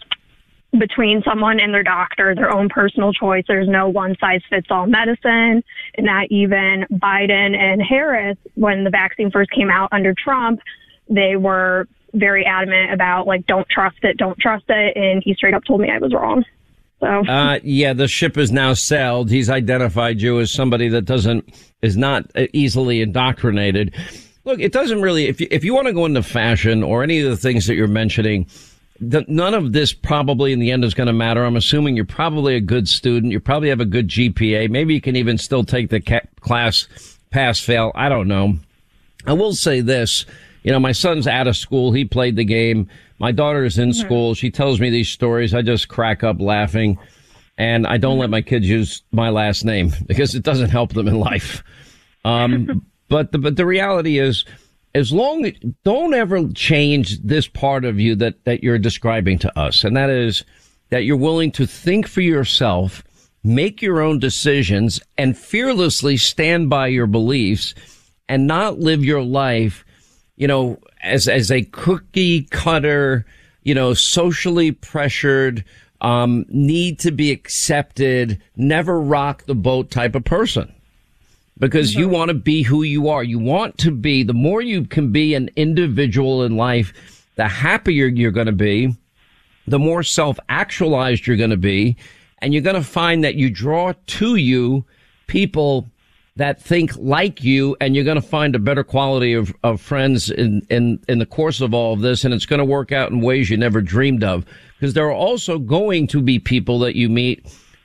between 0.78 1.22
someone 1.22 1.60
and 1.60 1.72
their 1.72 1.82
doctor, 1.82 2.34
their 2.34 2.50
own 2.50 2.68
personal 2.68 3.12
choice. 3.12 3.44
There's 3.48 3.68
no 3.68 3.88
one 3.88 4.16
size 4.20 4.42
fits 4.50 4.66
all 4.70 4.86
medicine. 4.86 5.62
And 5.96 6.06
that 6.06 6.26
even 6.30 6.84
Biden 6.92 7.56
and 7.56 7.80
Harris, 7.80 8.36
when 8.54 8.84
the 8.84 8.90
vaccine 8.90 9.30
first 9.30 9.50
came 9.50 9.70
out 9.70 9.88
under 9.92 10.14
Trump, 10.14 10.60
they 11.08 11.36
were 11.36 11.88
very 12.12 12.44
adamant 12.44 12.92
about 12.92 13.26
like, 13.26 13.46
don't 13.46 13.68
trust 13.68 13.98
it, 14.02 14.18
don't 14.18 14.38
trust 14.38 14.64
it. 14.68 14.96
And 14.96 15.22
he 15.24 15.34
straight 15.34 15.54
up 15.54 15.64
told 15.64 15.80
me 15.80 15.90
I 15.90 15.98
was 15.98 16.12
wrong. 16.12 16.44
So 17.00 17.06
Uh, 17.06 17.60
yeah, 17.62 17.92
the 17.92 18.08
ship 18.08 18.36
is 18.36 18.50
now 18.50 18.74
sailed. 18.74 19.30
He's 19.30 19.48
identified 19.48 20.20
you 20.20 20.40
as 20.40 20.50
somebody 20.50 20.88
that 20.88 21.02
doesn't 21.02 21.48
is 21.80 21.96
not 21.96 22.24
easily 22.52 23.00
indoctrinated. 23.00 23.94
Look, 24.44 24.60
it 24.60 24.72
doesn't 24.72 25.00
really. 25.00 25.26
If 25.26 25.40
you, 25.40 25.46
if 25.50 25.62
you 25.62 25.74
want 25.74 25.86
to 25.86 25.92
go 25.92 26.06
into 26.06 26.22
fashion 26.22 26.82
or 26.82 27.02
any 27.02 27.20
of 27.20 27.30
the 27.30 27.36
things 27.36 27.66
that 27.66 27.74
you're 27.74 27.86
mentioning, 27.86 28.46
the, 29.00 29.24
none 29.28 29.54
of 29.54 29.72
this 29.72 29.92
probably 29.92 30.52
in 30.52 30.58
the 30.58 30.70
end 30.70 30.84
is 30.84 30.94
going 30.94 31.06
to 31.06 31.12
matter. 31.12 31.44
I'm 31.44 31.56
assuming 31.56 31.96
you're 31.96 32.04
probably 32.04 32.56
a 32.56 32.60
good 32.60 32.88
student. 32.88 33.32
You 33.32 33.40
probably 33.40 33.68
have 33.68 33.80
a 33.80 33.84
good 33.84 34.08
GPA. 34.08 34.70
Maybe 34.70 34.94
you 34.94 35.00
can 35.00 35.16
even 35.16 35.38
still 35.38 35.64
take 35.64 35.90
the 35.90 36.00
ca- 36.00 36.26
class 36.40 36.88
pass 37.30 37.60
fail. 37.60 37.92
I 37.94 38.08
don't 38.08 38.28
know. 38.28 38.54
I 39.26 39.34
will 39.34 39.54
say 39.54 39.80
this. 39.80 40.26
You 40.62 40.72
know, 40.72 40.80
my 40.80 40.92
son's 40.92 41.26
out 41.26 41.46
of 41.46 41.56
school. 41.56 41.92
He 41.92 42.04
played 42.04 42.36
the 42.36 42.44
game. 42.44 42.88
My 43.18 43.32
daughter 43.32 43.64
is 43.64 43.78
in 43.78 43.92
school. 43.92 44.34
She 44.34 44.50
tells 44.50 44.80
me 44.80 44.90
these 44.90 45.08
stories. 45.08 45.54
I 45.54 45.62
just 45.62 45.88
crack 45.88 46.22
up 46.22 46.40
laughing. 46.40 46.98
And 47.56 47.86
I 47.86 47.96
don't 47.96 48.18
let 48.18 48.30
my 48.30 48.42
kids 48.42 48.68
use 48.68 49.02
my 49.10 49.30
last 49.30 49.64
name 49.64 49.92
because 50.06 50.34
it 50.34 50.42
doesn't 50.42 50.70
help 50.70 50.92
them 50.92 51.08
in 51.08 51.18
life. 51.18 51.62
Um, 52.24 52.86
but 53.08 53.32
the, 53.32 53.38
but 53.38 53.56
the 53.56 53.66
reality 53.66 54.18
is, 54.18 54.44
as 54.94 55.12
long, 55.12 55.50
don't 55.84 56.14
ever 56.14 56.48
change 56.48 57.20
this 57.20 57.46
part 57.46 57.84
of 57.84 58.00
you 58.00 58.14
that, 58.16 58.44
that 58.44 58.62
you're 58.62 58.78
describing 58.78 59.38
to 59.40 59.58
us. 59.58 59.84
And 59.84 59.96
that 59.96 60.10
is 60.10 60.44
that 60.90 61.04
you're 61.04 61.16
willing 61.16 61.52
to 61.52 61.66
think 61.66 62.08
for 62.08 62.20
yourself, 62.22 63.04
make 63.44 63.82
your 63.82 64.00
own 64.00 64.18
decisions 64.18 65.00
and 65.16 65.36
fearlessly 65.36 66.16
stand 66.16 66.70
by 66.70 66.88
your 66.88 67.06
beliefs 67.06 67.74
and 68.28 68.46
not 68.46 68.78
live 68.78 69.04
your 69.04 69.22
life, 69.22 69.84
you 70.36 70.46
know, 70.46 70.78
as, 71.02 71.28
as 71.28 71.50
a 71.50 71.62
cookie 71.62 72.42
cutter, 72.44 73.26
you 73.62 73.74
know, 73.74 73.92
socially 73.94 74.72
pressured, 74.72 75.64
um, 76.00 76.46
need 76.48 76.98
to 77.00 77.10
be 77.10 77.30
accepted, 77.30 78.40
never 78.56 79.00
rock 79.00 79.44
the 79.44 79.54
boat 79.54 79.90
type 79.90 80.14
of 80.14 80.24
person 80.24 80.72
because 81.58 81.94
you 81.94 82.06
mm-hmm. 82.06 82.14
want 82.14 82.28
to 82.28 82.34
be 82.34 82.62
who 82.62 82.82
you 82.82 83.08
are. 83.08 83.22
You 83.22 83.38
want 83.38 83.78
to 83.78 83.90
be, 83.90 84.22
the 84.22 84.34
more 84.34 84.60
you 84.60 84.84
can 84.84 85.12
be 85.12 85.34
an 85.34 85.50
individual 85.56 86.44
in 86.44 86.56
life, 86.56 86.92
the 87.36 87.48
happier 87.48 88.06
you're 88.06 88.30
going 88.30 88.46
to 88.46 88.52
be, 88.52 88.96
the 89.66 89.78
more 89.78 90.02
self 90.02 90.38
actualized 90.48 91.26
you're 91.26 91.36
going 91.36 91.50
to 91.50 91.56
be. 91.56 91.96
And 92.40 92.54
you're 92.54 92.62
going 92.62 92.76
to 92.76 92.82
find 92.82 93.24
that 93.24 93.34
you 93.34 93.50
draw 93.50 93.92
to 94.06 94.36
you 94.36 94.84
people 95.26 95.88
that 96.36 96.62
think 96.62 96.96
like 96.96 97.42
you 97.42 97.76
and 97.80 97.96
you're 97.96 98.04
going 98.04 98.20
to 98.20 98.26
find 98.26 98.54
a 98.54 98.60
better 98.60 98.84
quality 98.84 99.32
of, 99.32 99.52
of 99.64 99.80
friends 99.80 100.30
in, 100.30 100.64
in, 100.70 101.00
in 101.08 101.18
the 101.18 101.26
course 101.26 101.60
of 101.60 101.74
all 101.74 101.92
of 101.92 102.00
this. 102.00 102.24
And 102.24 102.32
it's 102.32 102.46
going 102.46 102.60
to 102.60 102.64
work 102.64 102.92
out 102.92 103.10
in 103.10 103.20
ways 103.20 103.50
you 103.50 103.56
never 103.56 103.80
dreamed 103.80 104.22
of 104.22 104.46
because 104.78 104.94
there 104.94 105.06
are 105.06 105.12
also 105.12 105.58
going 105.58 106.06
to 106.08 106.22
be 106.22 106.38
people 106.38 106.78
that 106.78 106.94
you 106.94 107.08
meet 107.08 107.44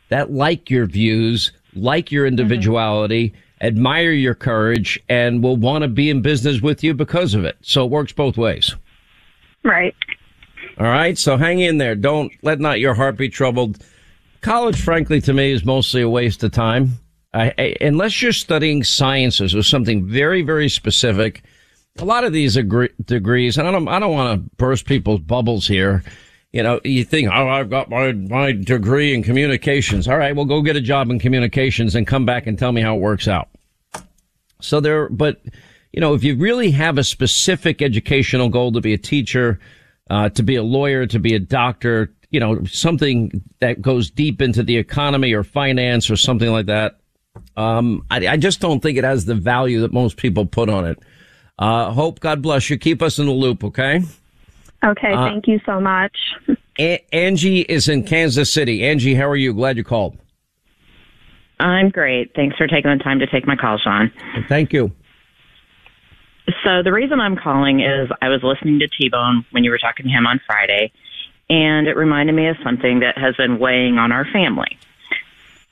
that 0.09 0.31
like 0.31 0.69
your 0.69 0.85
views, 0.85 1.51
like 1.73 2.11
your 2.11 2.25
mm-hmm. 2.25 2.39
individuality, 2.39 3.33
admire 3.63 4.11
your 4.11 4.35
courage, 4.35 4.99
and 5.09 5.41
will 5.41 5.55
want 5.55 5.81
to 5.81 5.87
be 5.87 6.09
in 6.09 6.21
business 6.21 6.61
with 6.61 6.83
you 6.83 6.93
because 6.93 7.33
of 7.33 7.45
it. 7.45 7.57
So 7.61 7.85
it 7.85 7.91
works 7.91 8.11
both 8.11 8.37
ways. 8.37 8.75
right. 9.63 9.95
All 10.77 10.85
right. 10.85 11.17
So 11.17 11.37
hang 11.37 11.59
in 11.59 11.77
there. 11.77 11.95
Don't 11.95 12.31
let 12.41 12.59
not 12.59 12.79
your 12.79 12.93
heart 12.93 13.17
be 13.17 13.29
troubled. 13.29 13.83
College, 14.41 14.79
frankly, 14.79 15.21
to 15.21 15.33
me 15.33 15.51
is 15.51 15.63
mostly 15.63 16.01
a 16.01 16.09
waste 16.09 16.43
of 16.43 16.51
time. 16.51 16.99
I, 17.33 17.53
I, 17.57 17.75
unless 17.81 18.21
you're 18.21 18.33
studying 18.33 18.83
sciences 18.83 19.55
or 19.55 19.63
something 19.63 20.05
very, 20.05 20.41
very 20.41 20.69
specific, 20.69 21.43
a 21.97 22.05
lot 22.05 22.23
of 22.23 22.33
these 22.33 22.57
agree, 22.57 22.89
degrees, 23.05 23.57
and 23.57 23.67
I 23.67 23.71
don't, 23.71 23.87
I 23.87 23.99
don't 23.99 24.13
want 24.13 24.43
to 24.43 24.55
burst 24.57 24.85
people's 24.85 25.21
bubbles 25.21 25.67
here. 25.67 26.03
You 26.53 26.61
know, 26.61 26.79
you 26.83 27.03
think, 27.03 27.29
oh, 27.29 27.49
I've 27.49 27.71
got 27.71 27.89
my, 27.89 28.11
my 28.11 28.51
degree 28.51 29.13
in 29.13 29.23
communications. 29.23 30.07
All 30.07 30.17
right, 30.17 30.35
well, 30.35 30.45
go 30.45 30.61
get 30.61 30.75
a 30.75 30.81
job 30.81 31.09
in 31.09 31.17
communications 31.19 31.95
and 31.95 32.05
come 32.05 32.25
back 32.25 32.45
and 32.45 32.57
tell 32.57 32.71
me 32.71 32.81
how 32.81 32.95
it 32.95 33.01
works 33.01 33.27
out. 33.27 33.49
So 34.61 34.79
there, 34.79 35.09
but 35.09 35.41
you 35.91 35.99
know, 35.99 36.13
if 36.13 36.23
you 36.23 36.35
really 36.35 36.71
have 36.71 36.97
a 36.97 37.03
specific 37.03 37.81
educational 37.81 38.49
goal 38.49 38.71
to 38.71 38.81
be 38.81 38.93
a 38.93 38.97
teacher, 38.97 39.59
uh, 40.09 40.29
to 40.29 40.43
be 40.43 40.55
a 40.55 40.63
lawyer, 40.63 41.05
to 41.07 41.19
be 41.19 41.33
a 41.33 41.39
doctor, 41.39 42.13
you 42.29 42.39
know, 42.39 42.63
something 42.65 43.43
that 43.59 43.81
goes 43.81 44.09
deep 44.09 44.41
into 44.41 44.63
the 44.63 44.77
economy 44.77 45.33
or 45.33 45.43
finance 45.43 46.09
or 46.09 46.15
something 46.15 46.51
like 46.51 46.67
that. 46.67 46.99
Um, 47.57 48.05
I, 48.09 48.27
I 48.27 48.37
just 48.37 48.59
don't 48.59 48.79
think 48.79 48.97
it 48.97 49.03
has 49.03 49.25
the 49.25 49.35
value 49.35 49.81
that 49.81 49.93
most 49.93 50.17
people 50.17 50.45
put 50.45 50.69
on 50.69 50.85
it. 50.85 50.99
Uh, 51.59 51.91
Hope, 51.91 52.19
God 52.19 52.41
bless 52.41 52.69
you. 52.69 52.77
Keep 52.77 53.01
us 53.01 53.19
in 53.19 53.25
the 53.27 53.31
loop, 53.31 53.63
okay? 53.63 54.01
Okay, 54.83 55.13
Uh, 55.13 55.25
thank 55.25 55.47
you 55.47 55.59
so 55.65 55.79
much. 55.79 56.15
A- 56.79 57.03
Angie 57.13 57.61
is 57.61 57.87
in 57.87 58.03
Kansas 58.03 58.51
City. 58.51 58.83
Angie, 58.85 59.15
how 59.15 59.27
are 59.27 59.35
you? 59.35 59.53
Glad 59.53 59.77
you 59.77 59.83
called. 59.83 60.17
I'm 61.59 61.89
great. 61.89 62.33
Thanks 62.35 62.57
for 62.57 62.67
taking 62.67 62.95
the 62.95 63.01
time 63.03 63.19
to 63.19 63.27
take 63.27 63.47
my 63.47 63.55
call, 63.55 63.77
Sean. 63.77 64.11
Thank 64.49 64.73
you. 64.73 64.91
So 66.65 66.83
the 66.83 66.91
reason 66.91 67.21
I'm 67.21 67.37
calling 67.37 67.79
is 67.79 68.09
I 68.21 68.27
was 68.27 68.41
listening 68.43 68.79
to 68.79 68.87
T-Bone 68.87 69.45
when 69.51 69.63
you 69.63 69.71
were 69.71 69.77
talking 69.77 70.05
to 70.05 70.11
him 70.11 70.27
on 70.27 70.41
Friday, 70.45 70.91
and 71.49 71.87
it 71.87 71.95
reminded 71.95 72.35
me 72.35 72.47
of 72.47 72.57
something 72.63 72.99
that 72.99 73.17
has 73.17 73.35
been 73.37 73.59
weighing 73.59 73.97
on 73.97 74.11
our 74.11 74.25
family. 74.25 74.77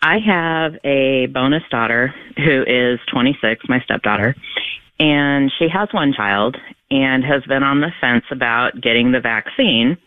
I 0.02 0.20
have 0.20 0.78
a 0.86 1.26
bonus 1.28 1.64
daughter 1.70 2.14
who 2.38 2.64
is 2.66 3.00
26, 3.12 3.68
my 3.68 3.82
stepdaughter, 3.82 4.36
and 5.00 5.52
she 5.60 5.68
has 5.68 5.90
one 5.92 6.14
child 6.14 6.56
and 6.92 7.24
has 7.24 7.44
been 7.46 7.64
on 7.64 7.80
the 7.80 7.92
fence 8.00 8.26
about 8.30 8.80
getting 8.80 9.12
the 9.14 9.22
vaccine 9.22 9.98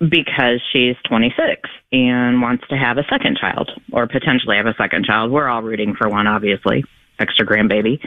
because 0.00 0.60
she's 0.72 0.96
26 1.08 1.70
and 1.92 2.42
wants 2.42 2.66
to 2.68 2.76
have 2.76 2.98
a 2.98 3.04
second 3.08 3.38
child 3.38 3.70
or 3.92 4.06
potentially 4.06 4.56
have 4.56 4.66
a 4.66 4.74
second 4.74 5.04
child. 5.04 5.30
We're 5.30 5.48
all 5.48 5.62
rooting 5.62 5.94
for 5.94 6.08
one, 6.08 6.26
obviously, 6.26 6.84
extra 7.18 7.46
grandbaby. 7.46 8.04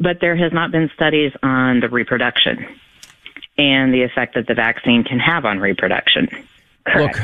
But 0.00 0.18
there 0.20 0.36
has 0.36 0.52
not 0.52 0.72
been 0.72 0.90
studies 0.94 1.32
on 1.42 1.80
the 1.80 1.88
reproduction 1.88 2.66
and 3.56 3.92
the 3.92 4.02
effect 4.02 4.34
that 4.34 4.46
the 4.46 4.54
vaccine 4.54 5.04
can 5.04 5.18
have 5.18 5.44
on 5.44 5.60
reproduction. 5.60 6.28
Look, 6.96 7.18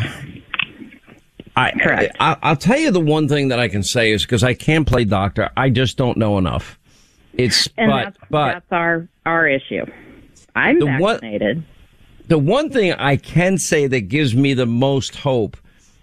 I, 1.57 2.11
I 2.21 2.37
I'll 2.43 2.57
tell 2.57 2.79
you 2.79 2.91
the 2.91 3.01
one 3.01 3.29
thing 3.29 3.49
that 3.49 3.61
I 3.61 3.69
can 3.69 3.83
say 3.83 4.13
is 4.13 4.23
because 4.23 4.43
I 4.43 4.55
can 4.55 4.85
play 4.85 5.05
doctor, 5.05 5.51
I 5.57 5.71
just 5.71 5.97
don't 5.97 6.19
know 6.19 6.37
enough. 6.37 6.79
It's 7.37 7.69
And 7.77 7.91
but 7.91 8.05
that's, 8.05 8.19
but 8.31 8.53
that's 8.53 8.73
our 8.73 9.09
our 9.27 9.49
issue. 9.49 9.85
I'm 10.55 10.79
The 10.79 10.87
one- 10.87 11.15
vaccinated. 11.15 11.65
the 12.29 12.39
one 12.39 12.71
thing 12.71 12.93
I 12.93 13.17
can 13.17 13.59
say 13.59 13.87
that 13.87 14.03
gives 14.03 14.35
me 14.35 14.55
the 14.55 14.67
most 14.67 15.17
hope, 15.17 15.57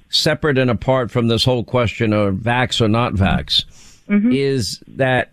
separate 0.10 0.58
and 0.58 0.70
apart 0.70 1.10
from 1.10 1.28
this 1.28 1.46
whole 1.46 1.63
question 1.63 2.12
of 2.13 2.36
vax 2.36 2.82
or 2.82 2.88
not 2.88 3.13
vax, 3.13 3.63
mm-hmm. 4.10 4.32
is 4.32 4.84
that 4.88 5.32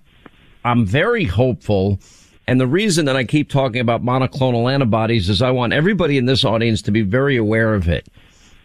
I'm 0.65 0.87
very 0.87 1.25
hopeful. 1.25 1.99
And 2.47 2.61
the 2.61 2.67
reason 2.67 3.05
that 3.07 3.17
I 3.17 3.25
keep 3.25 3.51
talking 3.51 3.81
about 3.81 4.03
monoclonal 4.05 4.73
antibodies 4.73 5.29
is 5.29 5.43
I 5.43 5.51
want 5.51 5.73
everybody 5.73 6.17
in 6.17 6.27
this 6.27 6.45
audience 6.45 6.81
to 6.83 6.91
be 6.91 7.03
very 7.03 7.37
aware 7.37 7.75
of 7.75 7.89
it. 7.89 8.09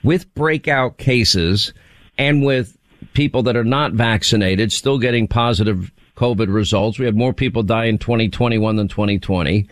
With 0.04 0.34
breakout 0.36 0.98
cases 0.98 1.74
and 2.18 2.46
with 2.46 2.78
people 3.14 3.44
that 3.44 3.56
are 3.58 3.64
not 3.64 3.94
vaccinated 3.94 4.72
still 4.72 4.98
getting 5.00 5.28
positive 5.28 5.92
COVID 6.16 6.54
results, 6.54 7.00
we 7.00 7.06
had 7.06 7.16
more 7.16 7.34
people 7.34 7.64
die 7.64 7.86
in 7.86 7.98
2021 7.98 8.76
than 8.76 8.88
2020. 8.88 9.68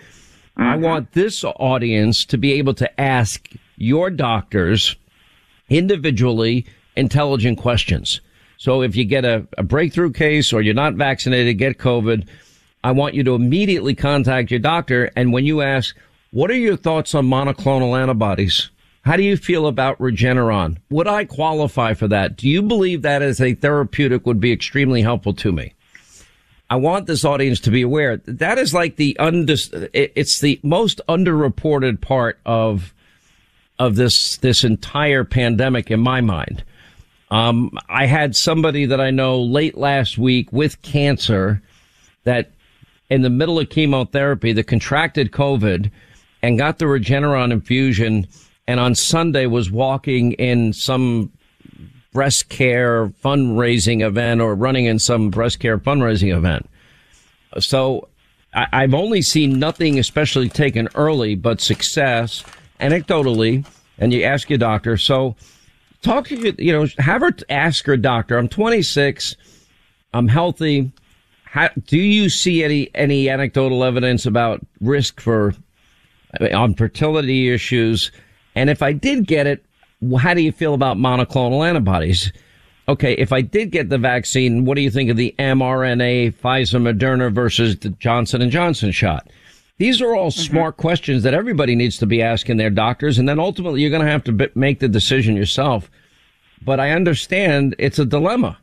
I 0.57 0.61
mm-hmm. 0.61 0.83
want 0.83 1.11
this 1.13 1.43
audience 1.43 2.25
to 2.25 2.37
be 2.37 2.53
able 2.53 2.73
to 2.75 3.01
ask 3.01 3.49
your 3.77 4.09
doctors 4.09 4.95
individually 5.69 6.65
intelligent 6.95 7.57
questions. 7.57 8.21
So 8.57 8.81
if 8.81 8.95
you 8.95 9.05
get 9.05 9.25
a, 9.25 9.47
a 9.57 9.63
breakthrough 9.63 10.11
case 10.11 10.53
or 10.53 10.61
you're 10.61 10.73
not 10.73 10.93
vaccinated, 10.95 11.57
get 11.57 11.77
COVID, 11.77 12.27
I 12.83 12.91
want 12.91 13.15
you 13.15 13.23
to 13.23 13.35
immediately 13.35 13.95
contact 13.95 14.51
your 14.51 14.59
doctor. 14.59 15.11
And 15.15 15.33
when 15.33 15.45
you 15.45 15.61
ask, 15.61 15.95
what 16.31 16.51
are 16.51 16.55
your 16.55 16.77
thoughts 16.77 17.15
on 17.15 17.27
monoclonal 17.27 17.99
antibodies? 17.99 18.69
How 19.03 19.15
do 19.15 19.23
you 19.23 19.35
feel 19.35 19.65
about 19.65 19.97
Regeneron? 19.97 20.77
Would 20.91 21.07
I 21.07 21.25
qualify 21.25 21.95
for 21.95 22.07
that? 22.09 22.37
Do 22.37 22.47
you 22.47 22.61
believe 22.61 23.01
that 23.01 23.23
as 23.23 23.41
a 23.41 23.55
therapeutic 23.55 24.27
would 24.27 24.39
be 24.39 24.51
extremely 24.51 25.01
helpful 25.01 25.33
to 25.33 25.51
me? 25.51 25.73
I 26.71 26.75
want 26.75 27.05
this 27.05 27.25
audience 27.25 27.59
to 27.61 27.69
be 27.69 27.81
aware 27.81 28.15
that 28.15 28.57
is 28.57 28.73
like 28.73 28.95
the 28.95 29.17
undis- 29.19 29.89
it's 29.93 30.39
the 30.39 30.57
most 30.63 31.01
underreported 31.09 31.99
part 31.99 32.39
of 32.45 32.93
of 33.77 33.97
this 33.97 34.37
this 34.37 34.63
entire 34.63 35.25
pandemic 35.25 35.91
in 35.91 35.99
my 35.99 36.21
mind. 36.21 36.63
Um, 37.29 37.77
I 37.89 38.05
had 38.05 38.37
somebody 38.37 38.85
that 38.85 39.01
I 39.01 39.11
know 39.11 39.41
late 39.41 39.77
last 39.77 40.17
week 40.17 40.53
with 40.53 40.81
cancer 40.81 41.61
that 42.23 42.51
in 43.09 43.21
the 43.21 43.29
middle 43.29 43.59
of 43.59 43.69
chemotherapy 43.69 44.53
that 44.53 44.63
contracted 44.63 45.31
COVID 45.33 45.91
and 46.41 46.57
got 46.57 46.79
the 46.79 46.85
Regeneron 46.85 47.51
infusion 47.51 48.27
and 48.65 48.79
on 48.79 48.95
Sunday 48.95 49.45
was 49.45 49.69
walking 49.69 50.31
in 50.33 50.71
some 50.71 51.33
breast 52.13 52.49
care 52.49 53.07
fundraising 53.23 54.05
event 54.05 54.41
or 54.41 54.53
running 54.55 54.85
in 54.85 54.99
some 54.99 55.29
breast 55.29 55.59
care 55.59 55.77
fundraising 55.77 56.35
event. 56.35 56.69
So 57.59 58.09
I, 58.53 58.67
I've 58.71 58.93
only 58.93 59.21
seen 59.21 59.59
nothing 59.59 59.97
especially 59.97 60.49
taken 60.49 60.89
early, 60.95 61.35
but 61.35 61.61
success 61.61 62.43
anecdotally. 62.79 63.65
And 63.97 64.13
you 64.13 64.23
ask 64.23 64.49
your 64.49 64.57
doctor. 64.57 64.97
So 64.97 65.35
talk 66.01 66.27
to 66.27 66.35
you, 66.35 66.55
you 66.57 66.73
know, 66.73 66.87
have 66.97 67.21
her 67.21 67.31
ask 67.49 67.85
her 67.85 67.97
doctor. 67.97 68.37
I'm 68.37 68.47
26. 68.47 69.35
I'm 70.13 70.27
healthy. 70.27 70.91
How, 71.45 71.69
do 71.85 71.97
you 71.97 72.29
see 72.29 72.63
any, 72.63 72.89
any 72.95 73.29
anecdotal 73.29 73.83
evidence 73.83 74.25
about 74.25 74.65
risk 74.79 75.19
for 75.19 75.53
I 76.39 76.43
mean, 76.43 76.55
on 76.55 76.73
fertility 76.75 77.53
issues? 77.53 78.11
And 78.55 78.69
if 78.69 78.81
I 78.81 78.93
did 78.93 79.27
get 79.27 79.47
it, 79.47 79.63
how 80.19 80.33
do 80.33 80.41
you 80.41 80.51
feel 80.51 80.73
about 80.73 80.97
monoclonal 80.97 81.67
antibodies? 81.67 82.31
Okay, 82.87 83.13
if 83.13 83.31
I 83.31 83.41
did 83.41 83.71
get 83.71 83.89
the 83.89 83.97
vaccine, 83.97 84.65
what 84.65 84.75
do 84.75 84.81
you 84.81 84.89
think 84.89 85.09
of 85.09 85.17
the 85.17 85.35
mRNA 85.37 86.33
Pfizer 86.33 86.81
Moderna 86.81 87.31
versus 87.31 87.77
the 87.77 87.89
Johnson 87.89 88.41
and 88.41 88.51
Johnson 88.51 88.91
shot? 88.91 89.29
These 89.77 90.01
are 90.01 90.13
all 90.13 90.29
mm-hmm. 90.29 90.41
smart 90.41 90.77
questions 90.77 91.23
that 91.23 91.33
everybody 91.33 91.75
needs 91.75 91.97
to 91.99 92.05
be 92.05 92.21
asking 92.21 92.57
their 92.57 92.69
doctors, 92.69 93.17
and 93.17 93.27
then 93.27 93.39
ultimately 93.39 93.81
you're 93.81 93.89
going 93.89 94.05
to 94.05 94.11
have 94.11 94.23
to 94.25 94.31
b- 94.31 94.49
make 94.55 94.79
the 94.79 94.87
decision 94.87 95.35
yourself. 95.35 95.89
But 96.63 96.79
I 96.79 96.91
understand 96.91 97.75
it's 97.79 97.97
a 97.97 98.05
dilemma. 98.05 98.59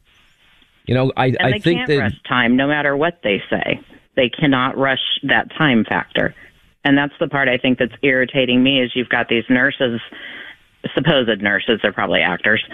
You 0.86 0.94
know, 0.94 1.12
I, 1.16 1.26
And 1.26 1.38
I 1.40 1.50
they 1.52 1.58
think 1.58 1.78
can't 1.78 1.88
that 1.88 1.98
rush 1.98 2.22
time, 2.28 2.56
no 2.56 2.68
matter 2.68 2.96
what 2.96 3.20
they 3.22 3.42
say. 3.50 3.80
They 4.14 4.28
cannot 4.28 4.76
rush 4.78 5.02
that 5.24 5.48
time 5.56 5.84
factor, 5.84 6.34
and 6.84 6.96
that's 6.96 7.14
the 7.20 7.28
part 7.28 7.48
I 7.48 7.58
think 7.58 7.78
that's 7.78 7.92
irritating 8.02 8.62
me. 8.62 8.80
Is 8.80 8.92
you've 8.94 9.08
got 9.08 9.28
these 9.28 9.44
nurses, 9.48 10.00
supposed 10.94 11.40
nurses, 11.42 11.80
they're 11.82 11.92
probably 11.92 12.20
actors, 12.20 12.64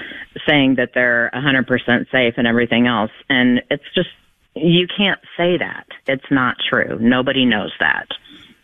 saying 0.47 0.77
that 0.77 0.91
they're 0.95 1.31
100% 1.35 2.11
safe 2.11 2.35
and 2.37 2.47
everything 2.47 2.87
else, 2.87 3.11
and 3.29 3.63
it's 3.71 3.85
just 3.95 4.11
you 4.55 4.87
can't 4.97 5.21
say 5.37 5.59
that. 5.59 5.87
It's 6.07 6.31
not 6.31 6.57
true. 6.69 6.99
Nobody 7.01 7.45
knows 7.45 7.73
that. 7.81 8.07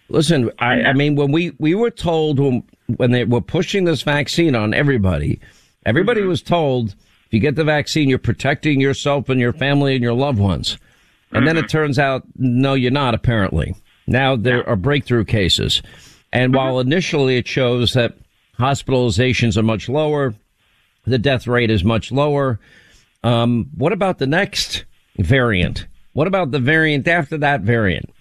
Listen, 0.08 0.50
I, 0.58 0.82
I 0.82 0.92
mean, 0.92 1.16
when 1.16 1.32
we, 1.32 1.52
we 1.58 1.74
were 1.74 1.90
told 1.90 2.38
when, 2.38 2.64
when 2.96 3.10
they 3.12 3.24
were 3.24 3.40
pushing 3.40 3.84
this 3.84 4.02
vaccine 4.02 4.54
on 4.54 4.74
everybody, 4.74 5.40
everybody 5.86 6.20
mm-hmm. 6.20 6.30
was 6.30 6.42
told 6.42 6.90
if 6.90 7.34
you 7.34 7.40
get 7.40 7.54
the 7.54 7.64
vaccine, 7.64 8.08
you're 8.08 8.18
protecting 8.18 8.80
yourself 8.80 9.28
and 9.28 9.40
your 9.40 9.52
family 9.52 9.94
and 9.94 10.02
your 10.02 10.14
loved 10.14 10.38
ones. 10.38 10.78
And 11.32 11.46
then 11.46 11.56
it 11.56 11.60
mm-hmm. 11.60 11.68
turns 11.68 11.98
out, 11.98 12.24
no, 12.36 12.74
you're 12.74 12.90
not, 12.90 13.14
apparently. 13.14 13.76
Now 14.08 14.34
there 14.34 14.68
are 14.68 14.74
breakthrough 14.74 15.24
cases. 15.24 15.80
And 16.32 16.52
mm-hmm. 16.52 16.58
while 16.58 16.80
initially 16.80 17.36
it 17.36 17.46
shows 17.46 17.92
that 17.92 18.16
hospitalizations 18.60 19.56
are 19.56 19.62
much 19.62 19.88
lower, 19.88 20.34
the 21.06 21.18
death 21.18 21.46
rate 21.46 21.70
is 21.70 21.82
much 21.82 22.12
lower. 22.12 22.60
Um, 23.22 23.70
what 23.74 23.92
about 23.92 24.18
the 24.18 24.26
next 24.26 24.84
variant? 25.18 25.86
What 26.12 26.26
about 26.26 26.50
the 26.50 26.58
variant 26.58 27.08
after 27.08 27.38
that 27.38 27.62
variant? 27.62 28.12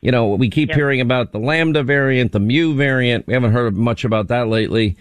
You 0.00 0.12
know, 0.12 0.28
we 0.28 0.50
keep 0.50 0.72
hearing 0.72 1.00
about 1.00 1.32
the 1.32 1.38
Lambda 1.38 1.82
variant, 1.82 2.32
the 2.32 2.40
Mu 2.40 2.74
variant. 2.74 3.26
We 3.26 3.34
haven't 3.34 3.52
heard 3.52 3.76
much 3.76 4.04
about 4.04 4.28
that 4.28 4.48
lately. 4.48 4.96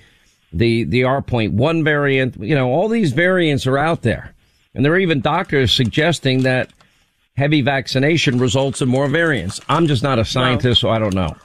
The 0.53 0.83
the 0.85 1.03
R.1 1.03 1.83
variant. 1.83 2.37
You 2.37 2.55
know, 2.55 2.69
all 2.69 2.87
these 2.87 3.11
variants 3.11 3.67
are 3.67 3.77
out 3.77 4.03
there, 4.03 4.33
and 4.73 4.85
there 4.85 4.93
are 4.93 4.99
even 4.99 5.21
doctors 5.21 5.71
suggesting 5.71 6.43
that 6.43 6.71
heavy 7.35 7.61
vaccination 7.61 8.39
results 8.39 8.81
in 8.81 8.87
more 8.87 9.07
variants. 9.07 9.59
I'm 9.67 9.87
just 9.87 10.01
not 10.01 10.17
a 10.17 10.25
scientist, 10.25 10.81
so 10.81 10.89
I 10.89 10.99
don't 10.99 11.13
know. 11.13 11.35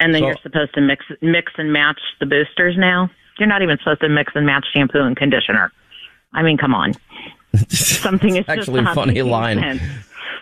And 0.00 0.14
then 0.14 0.22
So- 0.22 0.26
you're 0.28 0.36
supposed 0.42 0.74
to 0.74 0.80
mix 0.80 1.04
mix 1.20 1.52
and 1.58 1.72
match 1.72 2.00
the 2.20 2.26
boosters 2.26 2.76
now. 2.78 3.10
You're 3.38 3.48
not 3.48 3.62
even 3.62 3.78
supposed 3.78 4.00
to 4.00 4.08
mix 4.08 4.32
and 4.34 4.44
match 4.46 4.66
shampoo 4.74 5.00
and 5.00 5.16
conditioner. 5.16 5.72
I 6.32 6.42
mean, 6.42 6.56
come 6.58 6.74
on. 6.74 6.92
Something 7.68 8.30
is 8.36 8.46
just 8.46 8.48
Actually, 8.48 8.82
not 8.82 8.94
funny 8.94 9.22
line. 9.22 9.58
sense. 9.60 9.82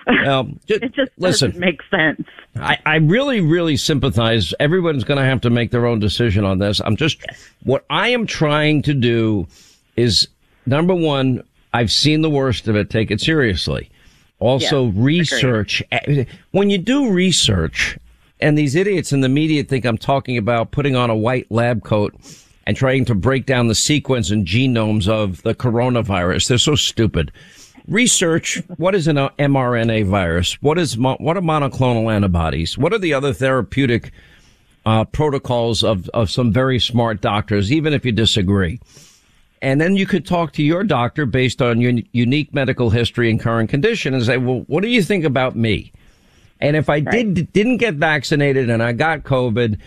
Well, 0.07 0.45
ju- 0.67 0.79
It 0.83 0.95
just 0.95 1.13
listen. 1.19 1.51
doesn't 1.51 1.61
make 1.61 1.81
sense. 1.91 2.27
I, 2.57 2.79
I 2.87 2.97
really, 2.97 3.41
really 3.41 3.77
sympathize. 3.77 4.55
Everyone's 4.61 5.05
going 5.05 5.19
to 5.19 5.25
have 5.25 5.41
to 5.43 5.51
make 5.51 5.71
their 5.71 5.87
own 5.87 5.99
decision 6.01 6.45
on 6.45 6.59
this. 6.59 6.81
I'm 6.85 6.97
just, 6.97 7.19
what 7.65 7.85
I 7.91 8.09
am 8.09 8.27
trying 8.27 8.83
to 8.83 8.95
do 8.95 9.47
is 9.97 10.29
number 10.65 10.95
one, 10.95 11.43
I've 11.75 11.93
seen 11.93 12.23
the 12.23 12.31
worst 12.31 12.67
of 12.69 12.77
it. 12.77 12.89
Take 12.91 13.11
it 13.11 13.21
seriously. 13.21 13.91
Also, 14.39 14.87
Yeah, 14.87 14.93
research. 14.97 15.83
When 16.53 16.71
you 16.71 16.79
do 16.79 17.11
research, 17.11 17.99
and 18.41 18.57
these 18.57 18.75
idiots 18.75 19.13
in 19.13 19.21
the 19.21 19.29
media 19.29 19.65
think 19.65 19.85
I'm 19.85 19.99
talking 19.99 20.37
about 20.37 20.71
putting 20.71 20.97
on 20.97 21.11
a 21.11 21.17
white 21.17 21.51
lab 21.51 21.85
coat 21.85 22.15
and 22.67 22.77
trying 22.77 23.05
to 23.07 23.15
break 23.15 23.47
down 23.47 23.69
the 23.69 23.75
sequence 23.75 24.31
and 24.31 24.47
genomes 24.47 25.09
of 25.09 25.43
the 25.43 25.55
coronavirus. 25.55 26.49
They're 26.49 26.59
so 26.59 26.75
stupid. 26.75 27.33
Research. 27.87 28.61
What 28.77 28.95
is 28.95 29.07
an 29.07 29.17
mRNA 29.17 30.07
virus? 30.07 30.61
What 30.61 30.79
is 30.79 30.99
what 30.99 31.37
are 31.37 31.41
monoclonal 31.41 32.13
antibodies? 32.13 32.77
What 32.77 32.93
are 32.93 32.99
the 32.99 33.15
other 33.15 33.33
therapeutic 33.33 34.11
uh, 34.85 35.05
protocols 35.05 35.85
of 35.85 36.09
of 36.11 36.29
some 36.29 36.53
very 36.53 36.81
smart 36.81 37.21
doctors, 37.21 37.71
even 37.71 37.93
if 37.93 38.05
you 38.05 38.11
disagree? 38.11 38.81
And 39.63 39.81
then 39.81 39.97
you 39.97 40.05
could 40.05 40.27
talk 40.27 40.53
to 40.55 40.63
your 40.63 40.85
doctor 40.85 41.27
based 41.27 41.63
on 41.63 41.81
your 41.81 41.93
unique 42.13 42.53
medical 42.53 42.91
history 42.91 43.31
and 43.31 43.41
current 43.41 43.71
condition 43.71 44.15
and 44.15 44.25
say, 44.25 44.37
well, 44.37 44.65
what 44.67 44.83
do 44.83 44.89
you 44.89 45.03
think 45.03 45.25
about 45.25 45.57
me? 45.57 45.93
And 46.61 46.77
if 46.77 46.89
I 46.89 47.01
did, 47.01 47.53
didn't 47.53 47.77
get 47.79 47.95
vaccinated 47.95 48.71
and 48.71 48.83
I 48.83 48.93
got 48.93 49.25
COVID, 49.25 49.79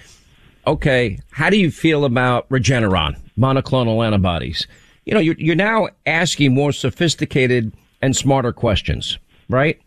okay, 0.68 1.20
how 1.32 1.50
do 1.50 1.58
you 1.58 1.72
feel 1.72 2.06
about 2.06 2.48
Regeneron, 2.50 3.18
monoclonal 3.38 4.06
antibodies? 4.06 4.68
You 5.06 5.14
know, 5.16 5.20
you're, 5.20 5.36
you're 5.38 5.56
now 5.56 5.90
asking 6.06 6.54
more 6.54 6.72
sophisticated 6.72 7.74
and 8.02 8.16
smarter 8.16 8.52
questions, 8.54 9.18
right? 9.50 9.80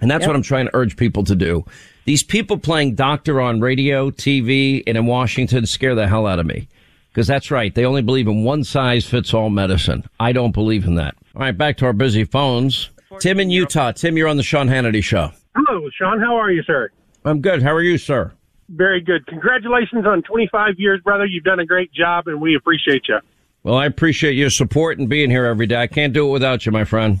And 0.00 0.10
that's 0.10 0.22
Yep. 0.22 0.28
what 0.28 0.36
I'm 0.36 0.42
trying 0.42 0.66
to 0.66 0.74
urge 0.74 0.96
people 0.96 1.24
to 1.24 1.36
do. 1.36 1.64
These 2.06 2.22
people 2.24 2.58
playing 2.58 2.94
doctor 2.96 3.40
on 3.40 3.60
radio, 3.60 4.10
TV, 4.10 4.82
and 4.86 4.96
in 4.96 5.06
Washington 5.06 5.66
scare 5.66 5.94
the 5.94 6.08
hell 6.08 6.26
out 6.26 6.38
of 6.38 6.46
me. 6.46 6.66
Because 7.12 7.26
that's 7.26 7.50
right. 7.50 7.74
They 7.74 7.84
only 7.84 8.02
believe 8.02 8.28
in 8.28 8.44
one 8.44 8.62
size 8.64 9.04
fits 9.04 9.34
all 9.34 9.50
medicine. 9.50 10.04
I 10.20 10.32
don't 10.32 10.52
believe 10.52 10.86
in 10.86 10.94
that. 10.94 11.16
All 11.34 11.40
right, 11.42 11.56
back 11.56 11.76
to 11.78 11.86
our 11.86 11.92
busy 11.92 12.24
phones. 12.24 12.88
Tim 13.18 13.40
in 13.40 13.50
Utah. 13.50 13.90
Tim, 13.92 14.16
you're 14.16 14.28
on 14.28 14.36
the 14.36 14.44
Sean 14.44 14.68
Hannity 14.68 15.02
show. 15.02 15.32
Hello, 15.54 15.88
Sean. 15.96 16.20
How 16.20 16.36
are 16.36 16.50
you, 16.50 16.62
sir? 16.62 16.90
I'm 17.24 17.40
good. 17.40 17.62
How 17.62 17.74
are 17.74 17.82
you, 17.82 17.98
sir? 17.98 18.32
Very 18.68 19.00
good. 19.00 19.26
Congratulations 19.26 20.06
on 20.06 20.22
25 20.22 20.74
years, 20.78 21.00
brother. 21.02 21.24
You've 21.26 21.44
done 21.44 21.60
a 21.60 21.66
great 21.66 21.92
job, 21.92 22.28
and 22.28 22.40
we 22.40 22.54
appreciate 22.54 23.08
you. 23.08 23.18
Well, 23.62 23.76
I 23.76 23.86
appreciate 23.86 24.32
your 24.32 24.50
support 24.50 24.98
and 24.98 25.08
being 25.08 25.30
here 25.30 25.44
every 25.44 25.66
day. 25.66 25.76
I 25.76 25.86
can't 25.86 26.12
do 26.12 26.28
it 26.28 26.30
without 26.30 26.64
you, 26.64 26.72
my 26.72 26.84
friend. 26.84 27.20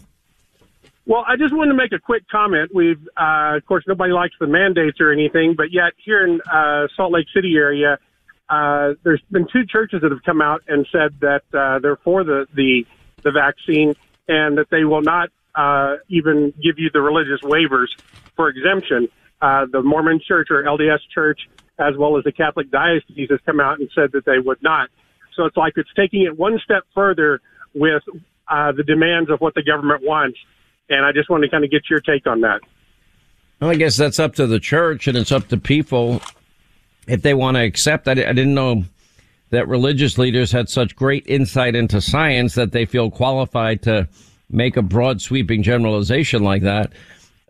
Well, 1.06 1.24
I 1.26 1.36
just 1.36 1.54
wanted 1.54 1.72
to 1.72 1.76
make 1.76 1.92
a 1.92 1.98
quick 1.98 2.22
comment. 2.28 2.70
We've, 2.72 3.00
uh, 3.16 3.56
of 3.56 3.66
course, 3.66 3.84
nobody 3.86 4.12
likes 4.12 4.34
the 4.38 4.46
mandates 4.46 5.00
or 5.00 5.12
anything, 5.12 5.54
but 5.56 5.72
yet 5.72 5.92
here 6.02 6.24
in 6.24 6.40
uh, 6.50 6.86
Salt 6.96 7.12
Lake 7.12 7.26
City 7.34 7.56
area, 7.56 7.98
uh, 8.48 8.94
there's 9.02 9.22
been 9.30 9.46
two 9.52 9.66
churches 9.66 10.02
that 10.02 10.12
have 10.12 10.22
come 10.24 10.40
out 10.40 10.62
and 10.68 10.86
said 10.92 11.18
that 11.20 11.42
uh, 11.52 11.80
they're 11.80 11.96
for 11.96 12.24
the, 12.24 12.46
the 12.54 12.86
the 13.22 13.30
vaccine 13.30 13.94
and 14.28 14.58
that 14.58 14.70
they 14.70 14.84
will 14.84 15.02
not 15.02 15.30
uh, 15.54 15.96
even 16.08 16.52
give 16.62 16.78
you 16.78 16.90
the 16.92 17.00
religious 17.00 17.40
waivers 17.42 17.88
for 18.36 18.48
exemption. 18.48 19.08
Uh, 19.42 19.66
the 19.70 19.82
Mormon 19.82 20.20
Church 20.26 20.48
or 20.50 20.62
LDS 20.62 21.00
Church, 21.12 21.40
as 21.78 21.96
well 21.96 22.16
as 22.18 22.24
the 22.24 22.32
Catholic 22.32 22.70
Diocese, 22.70 23.30
has 23.30 23.40
come 23.46 23.60
out 23.60 23.78
and 23.78 23.88
said 23.94 24.12
that 24.12 24.24
they 24.24 24.38
would 24.38 24.62
not. 24.62 24.90
So 25.34 25.44
it's 25.46 25.56
like 25.56 25.74
it's 25.76 25.90
taking 25.96 26.22
it 26.22 26.38
one 26.38 26.60
step 26.62 26.84
further 26.94 27.40
with 27.74 28.02
uh, 28.48 28.72
the 28.72 28.82
demands 28.82 29.30
of 29.30 29.40
what 29.40 29.54
the 29.54 29.62
government 29.62 30.02
wants. 30.04 30.38
And 30.88 31.06
I 31.06 31.12
just 31.12 31.30
want 31.30 31.44
to 31.44 31.48
kind 31.48 31.64
of 31.64 31.70
get 31.70 31.88
your 31.88 32.00
take 32.00 32.26
on 32.26 32.40
that. 32.42 32.60
Well, 33.60 33.70
I 33.70 33.76
guess 33.76 33.96
that's 33.96 34.18
up 34.18 34.34
to 34.36 34.46
the 34.46 34.58
church 34.58 35.06
and 35.06 35.16
it's 35.16 35.32
up 35.32 35.48
to 35.48 35.56
people 35.56 36.20
if 37.06 37.22
they 37.22 37.34
want 37.34 37.56
to 37.56 37.62
accept. 37.62 38.08
I, 38.08 38.12
I 38.12 38.14
didn't 38.14 38.54
know 38.54 38.84
that 39.50 39.68
religious 39.68 40.16
leaders 40.16 40.50
had 40.52 40.68
such 40.68 40.96
great 40.96 41.26
insight 41.26 41.74
into 41.74 42.00
science 42.00 42.54
that 42.54 42.72
they 42.72 42.84
feel 42.84 43.10
qualified 43.10 43.82
to 43.82 44.08
make 44.50 44.76
a 44.76 44.82
broad 44.82 45.20
sweeping 45.22 45.62
generalization 45.62 46.42
like 46.42 46.62
that. 46.62 46.92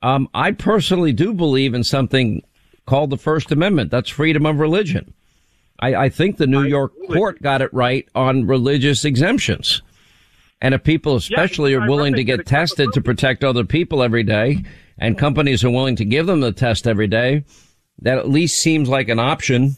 Um, 0.02 0.28
I 0.34 0.52
personally 0.52 1.12
do 1.12 1.34
believe 1.34 1.74
in 1.74 1.84
something 1.84 2.42
called 2.86 3.10
the 3.10 3.18
First 3.18 3.52
Amendment. 3.52 3.90
That's 3.90 4.08
freedom 4.08 4.46
of 4.46 4.58
religion. 4.58 5.12
I, 5.80 5.94
I 5.94 6.08
think 6.08 6.36
the 6.36 6.46
New 6.46 6.64
York 6.64 6.92
court 7.06 7.42
got 7.42 7.62
it 7.62 7.72
right 7.72 8.08
on 8.14 8.46
religious 8.46 9.04
exemptions. 9.04 9.82
And 10.62 10.74
if 10.74 10.84
people 10.84 11.16
especially 11.16 11.74
are 11.74 11.88
willing 11.88 12.14
to 12.14 12.24
get 12.24 12.46
tested 12.46 12.92
to 12.92 13.00
protect 13.00 13.44
other 13.44 13.64
people 13.64 14.02
every 14.02 14.22
day 14.22 14.62
and 14.98 15.16
companies 15.16 15.64
are 15.64 15.70
willing 15.70 15.96
to 15.96 16.04
give 16.04 16.26
them 16.26 16.40
the 16.40 16.52
test 16.52 16.86
every 16.86 17.06
day, 17.06 17.44
that 18.02 18.18
at 18.18 18.28
least 18.28 18.62
seems 18.62 18.88
like 18.88 19.08
an 19.08 19.18
option 19.18 19.76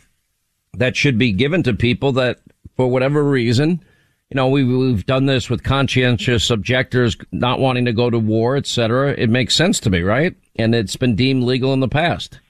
that 0.75 0.97
should 0.97 1.19
be 1.19 1.33
given 1.33 1.63
to 1.63 1.75
people 1.75 2.13
that 2.13 2.41
for 2.77 2.89
whatever 2.89 3.23
reason, 3.23 3.85
you 4.33 4.37
know, 4.37 4.49
we, 4.49 4.65
we've 4.65 5.05
done 5.05 5.27
this 5.27 5.51
with 5.51 5.63
conscientious 5.63 6.49
objectors 6.49 7.19
not 7.33 7.61
wanting 7.61 7.85
to 7.85 7.93
go 7.93 8.09
to 8.09 8.19
war, 8.19 8.57
et 8.57 8.67
cetera. 8.67 9.13
It 9.13 9.29
makes 9.29 9.55
sense 9.55 9.79
to 9.81 9.91
me, 9.91 10.01
right? 10.01 10.35
And 10.57 10.75
it's 10.75 10.97
been 10.97 11.15
deemed 11.15 11.45
legal 11.45 11.75
in 11.75 11.81
the 11.81 11.89
past. 11.89 12.41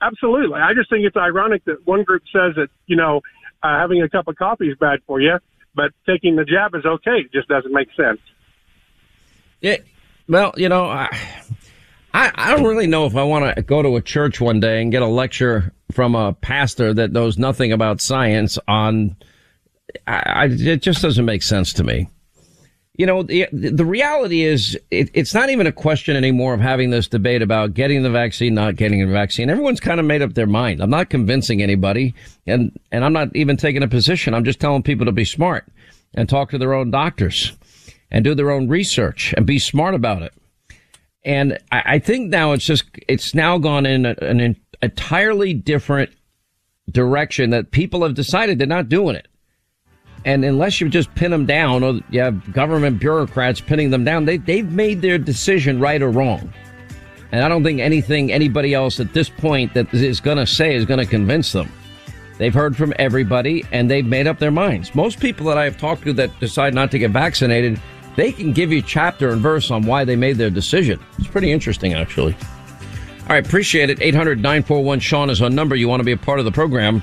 Absolutely. 0.00 0.60
I 0.60 0.72
just 0.72 0.88
think 0.88 1.04
it's 1.04 1.16
ironic 1.16 1.64
that 1.64 1.84
one 1.84 2.04
group 2.04 2.22
says 2.32 2.54
that, 2.54 2.68
you 2.86 2.94
know, 2.94 3.22
uh, 3.64 3.76
having 3.76 4.02
a 4.02 4.08
cup 4.08 4.28
of 4.28 4.36
coffee 4.36 4.68
is 4.68 4.78
bad 4.78 5.00
for 5.04 5.20
you, 5.20 5.36
but 5.74 5.90
taking 6.06 6.36
the 6.36 6.44
jab 6.44 6.76
is 6.76 6.86
okay. 6.86 7.22
It 7.24 7.32
just 7.32 7.48
doesn't 7.48 7.72
make 7.72 7.88
sense. 7.96 8.20
Yeah. 9.60 9.78
Well, 10.28 10.54
you 10.56 10.68
know, 10.68 10.84
I, 10.84 11.08
I, 12.14 12.30
I 12.36 12.50
don't 12.52 12.64
really 12.64 12.86
know 12.86 13.06
if 13.06 13.16
I 13.16 13.24
want 13.24 13.56
to 13.56 13.62
go 13.62 13.82
to 13.82 13.96
a 13.96 14.00
church 14.00 14.40
one 14.40 14.60
day 14.60 14.80
and 14.80 14.92
get 14.92 15.02
a 15.02 15.08
lecture 15.08 15.72
from 15.90 16.14
a 16.14 16.34
pastor 16.34 16.94
that 16.94 17.10
knows 17.10 17.36
nothing 17.36 17.72
about 17.72 18.00
science 18.00 18.60
on, 18.68 19.16
I, 20.06 20.22
I 20.26 20.44
it 20.50 20.82
just 20.82 21.02
doesn't 21.02 21.24
make 21.24 21.42
sense 21.42 21.72
to 21.74 21.84
me. 21.84 22.08
You 22.94 23.06
know, 23.06 23.22
the, 23.22 23.48
the 23.52 23.86
reality 23.86 24.42
is 24.42 24.78
it, 24.90 25.10
it's 25.14 25.32
not 25.32 25.48
even 25.48 25.66
a 25.66 25.72
question 25.72 26.14
anymore 26.14 26.52
of 26.52 26.60
having 26.60 26.90
this 26.90 27.08
debate 27.08 27.40
about 27.40 27.72
getting 27.72 28.02
the 28.02 28.10
vaccine, 28.10 28.52
not 28.52 28.76
getting 28.76 29.06
the 29.06 29.12
vaccine. 29.12 29.48
Everyone's 29.48 29.80
kind 29.80 29.98
of 29.98 30.04
made 30.04 30.20
up 30.20 30.34
their 30.34 30.46
mind. 30.46 30.82
I'm 30.82 30.90
not 30.90 31.08
convincing 31.08 31.62
anybody 31.62 32.14
and, 32.46 32.78
and 32.90 33.02
I'm 33.02 33.14
not 33.14 33.34
even 33.34 33.56
taking 33.56 33.82
a 33.82 33.88
position. 33.88 34.34
I'm 34.34 34.44
just 34.44 34.60
telling 34.60 34.82
people 34.82 35.06
to 35.06 35.12
be 35.12 35.24
smart 35.24 35.66
and 36.14 36.28
talk 36.28 36.50
to 36.50 36.58
their 36.58 36.74
own 36.74 36.90
doctors 36.90 37.52
and 38.10 38.24
do 38.24 38.34
their 38.34 38.50
own 38.50 38.68
research 38.68 39.32
and 39.38 39.46
be 39.46 39.58
smart 39.58 39.94
about 39.94 40.20
it. 40.22 40.34
And 41.24 41.58
I, 41.72 41.82
I 41.86 41.98
think 41.98 42.28
now 42.28 42.52
it's 42.52 42.66
just, 42.66 42.84
it's 43.08 43.34
now 43.34 43.56
gone 43.56 43.86
in 43.86 44.04
a, 44.04 44.14
an 44.20 44.54
entirely 44.82 45.54
different 45.54 46.10
direction 46.90 47.50
that 47.50 47.70
people 47.70 48.02
have 48.02 48.14
decided 48.14 48.58
they're 48.58 48.66
not 48.66 48.90
doing 48.90 49.16
it. 49.16 49.28
And 50.24 50.44
unless 50.44 50.80
you 50.80 50.88
just 50.88 51.12
pin 51.14 51.30
them 51.30 51.46
down 51.46 51.82
or 51.82 52.00
you 52.10 52.20
have 52.20 52.52
government 52.52 53.00
bureaucrats 53.00 53.60
pinning 53.60 53.90
them 53.90 54.04
down, 54.04 54.24
they, 54.24 54.36
they've 54.36 54.70
made 54.70 55.02
their 55.02 55.18
decision 55.18 55.80
right 55.80 56.00
or 56.00 56.10
wrong. 56.10 56.52
And 57.32 57.42
I 57.42 57.48
don't 57.48 57.64
think 57.64 57.80
anything 57.80 58.30
anybody 58.30 58.74
else 58.74 59.00
at 59.00 59.14
this 59.14 59.28
point 59.28 59.74
that 59.74 59.92
is 59.92 60.20
going 60.20 60.36
to 60.36 60.46
say 60.46 60.74
is 60.74 60.84
going 60.84 61.00
to 61.00 61.06
convince 61.06 61.52
them. 61.52 61.72
They've 62.38 62.52
heard 62.52 62.76
from 62.76 62.92
everybody 62.98 63.64
and 63.72 63.90
they've 63.90 64.06
made 64.06 64.26
up 64.26 64.38
their 64.38 64.50
minds. 64.50 64.94
Most 64.94 65.18
people 65.18 65.46
that 65.46 65.58
I 65.58 65.64
have 65.64 65.78
talked 65.78 66.02
to 66.04 66.12
that 66.14 66.38
decide 66.40 66.74
not 66.74 66.90
to 66.90 66.98
get 66.98 67.10
vaccinated, 67.10 67.80
they 68.16 68.32
can 68.32 68.52
give 68.52 68.70
you 68.70 68.82
chapter 68.82 69.30
and 69.30 69.40
verse 69.40 69.70
on 69.70 69.86
why 69.86 70.04
they 70.04 70.16
made 70.16 70.36
their 70.36 70.50
decision. 70.50 71.00
It's 71.18 71.28
pretty 71.28 71.50
interesting, 71.50 71.94
actually. 71.94 72.36
All 73.22 73.28
right, 73.28 73.46
appreciate 73.46 73.88
it. 73.88 74.02
800 74.02 74.38
941 74.38 75.00
Sean 75.00 75.30
is 75.30 75.40
our 75.40 75.48
number. 75.48 75.74
You 75.74 75.88
want 75.88 76.00
to 76.00 76.04
be 76.04 76.12
a 76.12 76.16
part 76.16 76.38
of 76.38 76.44
the 76.44 76.52
program. 76.52 77.02